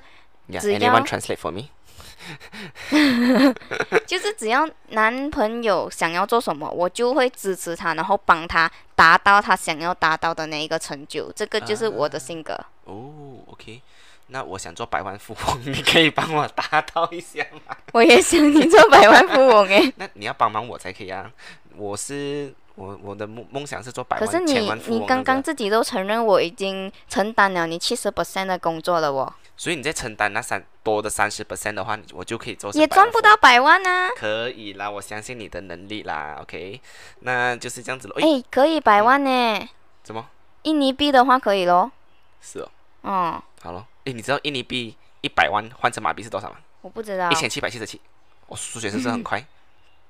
[0.60, 1.70] 只要 translate for me，
[4.06, 11.32] 就是只要男朋友想要做什么，我就会支持他，然后帮他达到他想要达到的那一个成就。
[11.32, 12.54] 这个就是我的性格。
[12.86, 13.12] 哦
[13.48, 13.82] ，OK，
[14.28, 17.76] 那我想做百万富翁，你可以帮我达到一下吗？
[17.94, 19.92] 我也想你做百万富翁诶。
[19.98, 21.32] 那你要帮忙我才可以啊。
[21.78, 29.34] 我是我我的梦梦想是做百万可是你你刚刚自己都承认我已经承担了你七十 percent 的工作了哦。
[29.58, 32.70] 所以你在承担那三多的三十 percent 的话，我就可以做。
[32.74, 34.10] 也赚不到百万啊。
[34.18, 36.38] 可以啦，我相信你的能力啦。
[36.42, 36.82] OK，
[37.22, 38.16] 那就是这样子喽。
[38.20, 39.70] 哎，可以百万呢。
[40.04, 40.28] 怎么？
[40.64, 41.90] 印尼币的话可以咯。
[42.42, 42.70] 是哦。
[43.04, 43.44] 哦。
[43.62, 46.58] 好了，哎，你知道印尼币一百万换成马币是多少吗？
[46.82, 47.32] 我不知道。
[47.32, 48.02] 一千七百七十七。
[48.48, 49.42] 我数学是不是很快？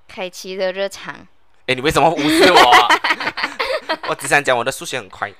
[0.07, 1.27] 凯奇的日常。
[1.67, 2.87] 哎，你为什么无视我？
[4.09, 5.33] 我只想讲我的数学很快，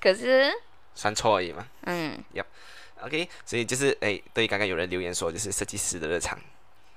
[0.00, 0.50] 可是
[0.94, 1.66] 算错而已嘛。
[1.82, 6.38] 嗯，Yep，OK，所以就是哎，对，刚刚有人留言说就是设计师的日常，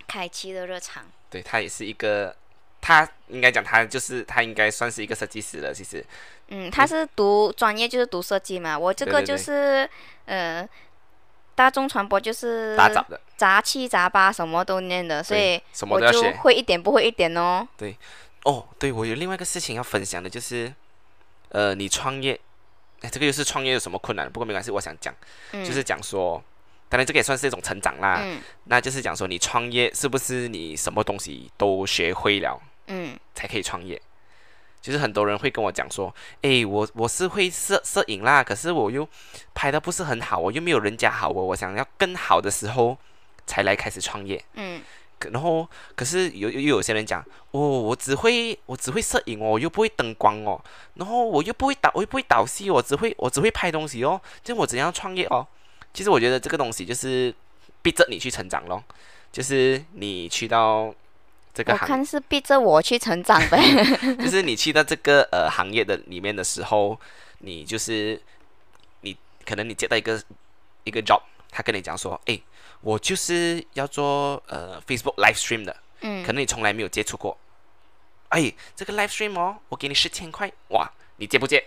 [0.08, 2.34] 凯奇的日常，对他也是一个，
[2.80, 6.06] 他应该讲他就是他应该算是一个设计师了，其实。
[6.48, 9.88] 嗯，他是读专业就是读设计嘛，我这个就是
[10.26, 10.68] 呃，
[11.54, 17.68] 大众传播就是杂的，杂七杂八什么都念的，所以我就会一点不会一点哦。
[17.78, 17.98] 对。
[18.46, 20.74] 哦，对，我有另外一个事情要分享的，就是，
[21.50, 22.40] 呃，你创业，
[23.02, 24.32] 哎，这个又是创业有什么困难？
[24.32, 25.14] 不过没关系，我想讲，
[25.52, 26.42] 就是讲说，
[26.88, 28.22] 当然这个也算是一种成长啦。
[28.24, 28.42] 嗯。
[28.64, 34.02] 那就是讲说，你创业是不是你什么东西都学会了，嗯，才可以创业？
[34.82, 39.06] 就是很多人会跟我讲说，哎，我我是会摄摄影啦，可是我又
[39.54, 42.98] 拍的不是很好，我又没有人家好，我我想要更好的时候
[43.46, 44.42] 才来开始创业。
[44.54, 44.82] 嗯。
[45.32, 50.60] 然后，可是有又有些人讲，哦，我只会我只会摄影哦，我又不会灯光哦，
[50.96, 55.46] 然后我又不会导，我又不会导戏，我只会我只会拍东西哦，就我怎样创业哦？
[55.94, 57.34] 其实我觉得这个东西就是
[57.82, 58.82] 逼着你去成长咯，
[59.32, 60.94] 就是你去到
[61.54, 63.60] 这个行，我看是逼着我去成长呗。
[64.24, 67.00] 就是你去到这个呃行业的里面的时候，
[67.40, 68.22] 你就是
[69.02, 70.22] 你可能你接到一个
[70.86, 72.40] 一个 job，他跟你讲说，哎。
[72.82, 77.38] 我就是要做呃 Facebook live stream 的，嗯，可能你从来没有接触过，
[78.30, 81.66] 哎，这个 live stream 哦，我给你四千块，哇，你接不接？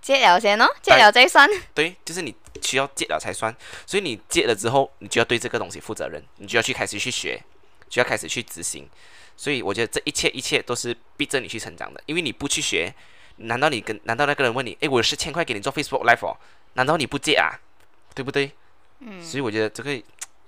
[0.00, 1.48] 接了先哦，接了再算。
[1.74, 3.54] 对，就是你需要接了才算，
[3.86, 7.42] 所以你接了之后，你就要对这个东西负责任，你就要去开始去学，
[7.88, 8.88] 就要开始去执行，
[9.36, 12.92] 所以我觉得这一切一切都是逼着你去成长的，因为你不去学，
[13.36, 16.36] 难道你跟难道那个人问你，哎，我有四千块给你做 Facebook live 哦，
[16.74, 17.58] 难道你不借啊？
[18.14, 18.52] 对不对？
[19.00, 20.00] 嗯，所以我觉得这个。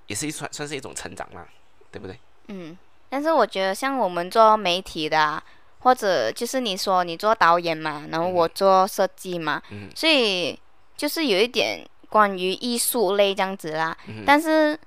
[0.06, 1.46] 也是一算算是一种成长啦，
[1.90, 2.18] 对不对？
[2.48, 2.76] 嗯，
[3.08, 5.42] 但是我觉得像我们做媒体的，
[5.80, 9.62] 或者就是你说你做导演嘛，然后我做设计嘛，
[9.94, 10.58] 所以
[10.96, 13.96] 就是有一点关于艺术类这样子啦。
[14.26, 14.78] 但是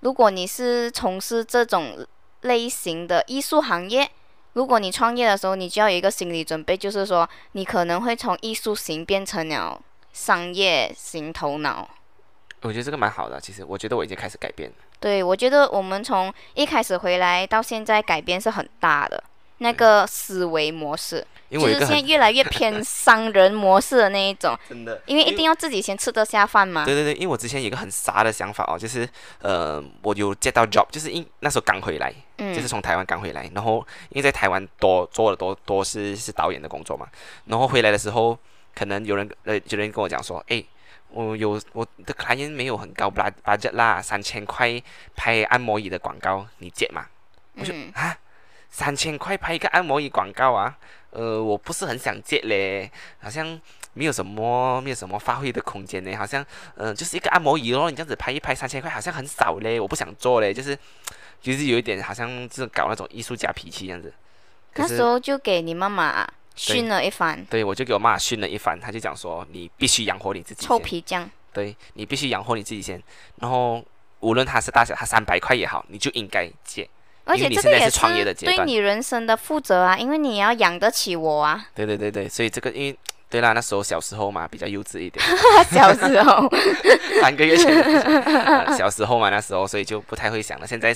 [0.00, 2.06] 如果你是从事这种
[2.42, 4.10] 类型的艺术行业，
[4.54, 9.80] 如果你创业的时候，你就要有一个心理准备，就是说你可能会从艺术型变成了
[10.12, 11.88] 商业型头脑。
[12.62, 14.76] 我觉得这个蛮好的，其实我觉得我已经开始改变了。
[14.98, 19.22] 对，我觉得我们从一开始回来到现在改变是很大的，
[19.58, 21.26] 那个思维模式。
[21.50, 26.84] 就是现在越来越偏 商人模式的那一种，真的，因为一定要自己先吃得下饭嘛。
[26.84, 29.08] 对对对，因为我之前有一个很傻的想法哦，就是
[29.40, 37.04] 呃，我有接到 job，就是因那时候刚回来，嗯，就是从台湾刚回来，然后因为在台湾多做了多多是是导演的工作嘛，
[37.46, 38.38] 然后回来的时候，
[38.72, 40.64] 可能有人呃有人跟我讲说，诶，
[41.12, 44.80] 我有我的 client 没有很高 bud budget 啦，三千块
[45.16, 47.06] 拍按摩椅的广告，你接吗？
[47.56, 48.16] 我就嗯啊，
[48.70, 50.76] 三千块拍一个按摩椅广告啊，
[51.10, 53.60] 呃，我不是很想接嘞，好像
[53.92, 56.42] 没有什么没有什么发挥的空间嘞，好像
[56.76, 60.78] 嗯、呃就是一个按摩椅咯，你这样子拍一拍三千块好像很少嘞，我不想做嘞，就是
[61.40, 64.12] 就是有一点好像就是搞那种艺术家脾气这样子。
[64.76, 71.28] 那时候就给你妈妈训了一番，对我就给我妈训了一番，她就讲说你必须养活你自己臭，皮匠。
[71.52, 73.02] 对你必须养活你自己先，
[73.40, 73.84] 然后
[74.20, 76.88] 无论它是大小，它三百块也好，你就应该借。
[77.24, 81.66] 而且你且这个也现在是创业的阶段对你人生的负责啊，因为你要养得起我啊。
[81.74, 82.98] 对对对对，所以这个因为
[83.28, 85.24] 对啦，那时候小时候嘛，比较幼稚一点，
[85.70, 86.48] 小时候，
[87.20, 90.66] 三个月前小时候嘛，那时候所以就不太会想了。
[90.66, 90.94] 现在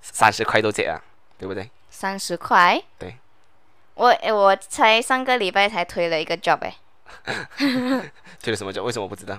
[0.00, 1.00] 三十块都借啊，
[1.38, 1.68] 对不对？
[1.90, 2.80] 三十块。
[2.98, 3.16] 对。
[3.96, 6.74] 我诶我才上个礼拜才推了一个 job 诶，
[8.42, 8.82] 推了什么 job？？
[8.84, 9.38] 为什么不知道？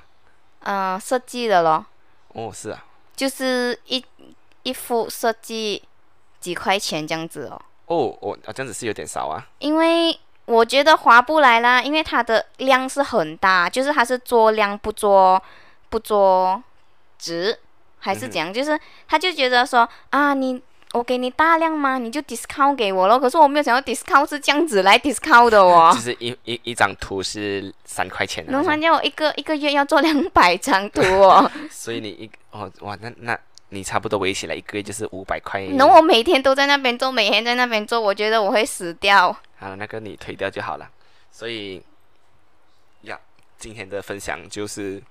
[0.63, 1.85] 嗯、设计的咯，
[2.33, 2.83] 哦，是啊，
[3.15, 4.03] 就是一
[4.63, 5.81] 一幅设计
[6.39, 7.61] 几块钱这样子哦。
[7.85, 9.47] 哦，我、啊、这样子是有点少啊。
[9.59, 15.41] 因为我觉得划不来啦，因为它的量是很大，就是它是做量不做
[15.89, 16.61] 不做
[17.17, 17.57] 值，
[17.99, 18.51] 还是怎样？
[18.51, 18.77] 就是
[19.07, 20.61] 他就觉得说啊，你
[20.93, 21.97] 我给你大量吗？
[21.97, 23.19] 你就 discount 给我咯。
[23.19, 25.99] 可是我没有想到 discount 是这样子来 discount 的哦就。
[25.99, 33.37] 是一一一张图是三块钱的能那种，看见我一个一个月要做两百张图哦， 所以你一哦哇，那那
[33.69, 35.61] 你差不多围起来一个月就是五百块。
[35.65, 39.35] 然后我每天都在那边做，每天在那边做，我觉得我会死掉。
[39.59, 40.89] 好，那个你推掉就好了。
[41.31, 41.83] 所以
[43.01, 43.19] 呀，
[43.57, 45.03] 今天的分享就是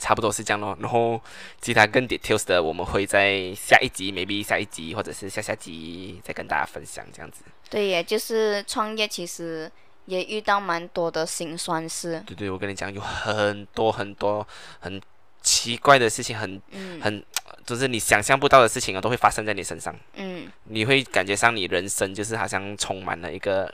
[0.00, 0.76] 差不多是这样咯。
[0.80, 1.20] 然后
[1.60, 7.44] 其他更 details 的，我们会在下一集，maybe 下一集或者是下下集再跟大家分享这样子。
[7.68, 9.70] 对耶，就是创业其实
[10.06, 12.20] 也遇到蛮多的辛酸事。
[12.26, 14.44] 对对，我跟你讲，有很多很多
[14.80, 15.00] 很
[15.42, 17.24] 奇怪的事情，很嗯很
[17.64, 19.94] 就是你想象不到的事情啊，都会发生在你身上。
[20.14, 23.72] 嗯，你会感觉上你人生就是好像充满了一个，也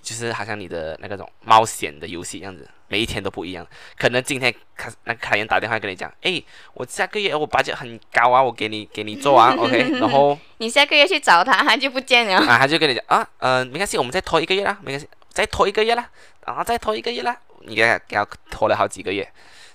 [0.00, 3.66] 就是好像你的那个种冒险的游戏这样子，每一天都不一样。
[3.98, 6.42] 可能今天卡那个卡人打电话跟你讲，哎，
[6.74, 12.36] 我下个月我 budget 很高啊，我给你给你做啊，OK， 然后 你下个月去找他，他就不见了。
[12.36, 16.08] 啊他就跟你讲啊，呃，没关系，我们再拖一个月啦，没关系，再拖一个月啦，
[16.44, 19.28] 啊，再拖一个月啦，你给他给他拖了好几个月。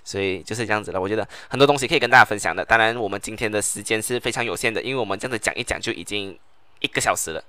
[0.04, 2.64] 所以就是这样子了，我觉得很多东西可以跟大家分享的。
[2.64, 6.38] 当然，我们今天的时间是非常有限的，因为我们这样子讲一讲就已经
[6.80, 7.44] 一个小时了。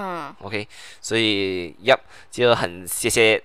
[0.00, 0.68] 嗯，OK，
[1.00, 1.98] 所以要
[2.30, 3.42] 就很谢谢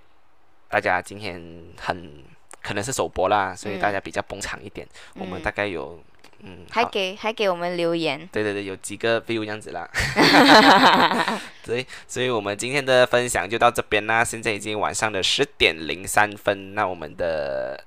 [0.70, 1.42] 大家今天
[1.80, 2.24] 很
[2.62, 4.88] 可能是首播啦，所以嗯大家比较捧场一点。
[5.16, 6.00] 我们嗯大概有
[6.42, 8.28] 嗯，还给还给我们留言。
[8.32, 9.90] 对对对，有几个 view 这样子啦。
[11.66, 14.24] 所以，所以我们今天的分享就到这边啦。
[14.24, 17.84] 现在已经晚上的十点零三分，那我们的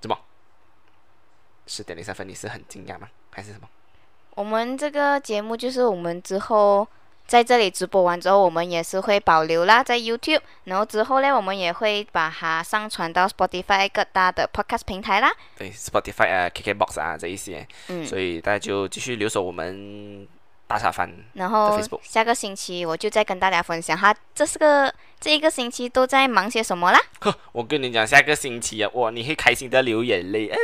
[0.00, 0.16] 怎么？
[1.66, 3.08] 十点零三分，你是很惊讶吗？
[3.30, 3.68] 还是什么？
[4.34, 6.86] 我们这个节目就是我们之后
[7.28, 15.30] 在这里直播完之后，我们也是会保留啦，在 YouTube，然后之后呢，我们也会把它上传到 Spotify 各大的 Podcast 平台啦。
[15.58, 20.26] 对，Spotify 啊、KKBox 啊这一些，嗯，所以大家就继续留守我们
[20.66, 21.12] 大茶饭。
[21.34, 24.90] 然后下个星期我就再跟大家分享哈，这是个
[25.20, 27.00] 这一个星期都在忙些什么啦。
[27.20, 30.48] 呵， 我跟你讲，下个星期啊，哇，你会开心的流眼泪。
[30.48, 30.56] 啊，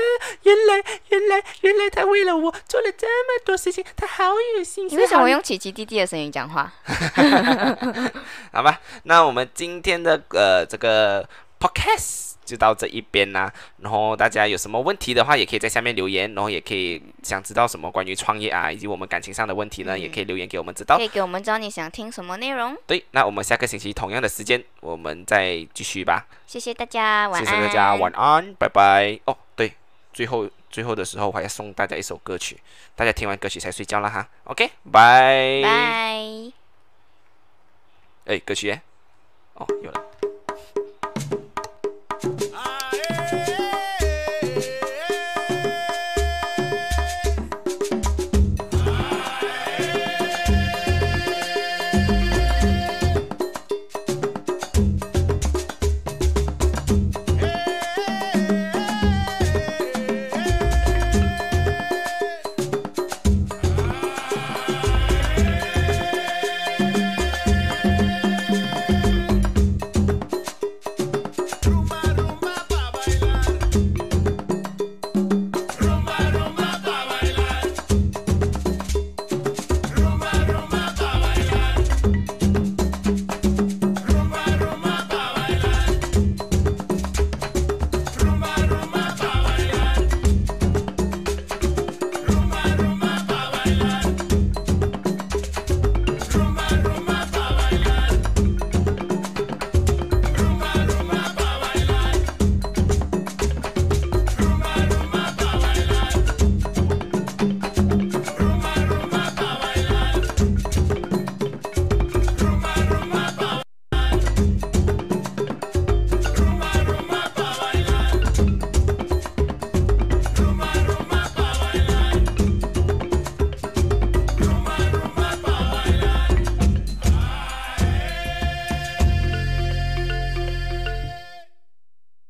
[0.42, 4.88] 原来，原来，原来他为了我做了这么多事情，他好有心。
[4.88, 6.72] 你为什么好用奇奇弟弟的声音讲话？
[8.52, 11.28] 好吧，那我们今天的呃这个
[11.64, 13.50] podcast 就到这一边啦。
[13.78, 21.02] 然后大家有什么问题的话，也可以在下面留言，然后也可以想知道什么关于创业啊，以及我们感情上的问题呢，嗯也可以留言给我们知道可。
[21.02, 22.76] 以给我们知道你想听什么内容。
[22.86, 26.26] 对，那我们下个星期同样的时间，我们再继续吧。
[26.46, 27.60] 谢谢大家，晚谢安。
[27.62, 29.18] 谢大家，晚安，拜拜。
[29.24, 29.72] 哦，对，
[30.12, 32.60] 最后最后的时候，我还要送大家一首歌曲，
[32.94, 34.28] 大家听完歌曲才睡觉了哈。
[34.44, 35.62] OK，拜。
[35.62, 36.52] 拜。
[38.26, 38.82] 哎，歌曲耶。
[39.54, 40.13] 哦，有了。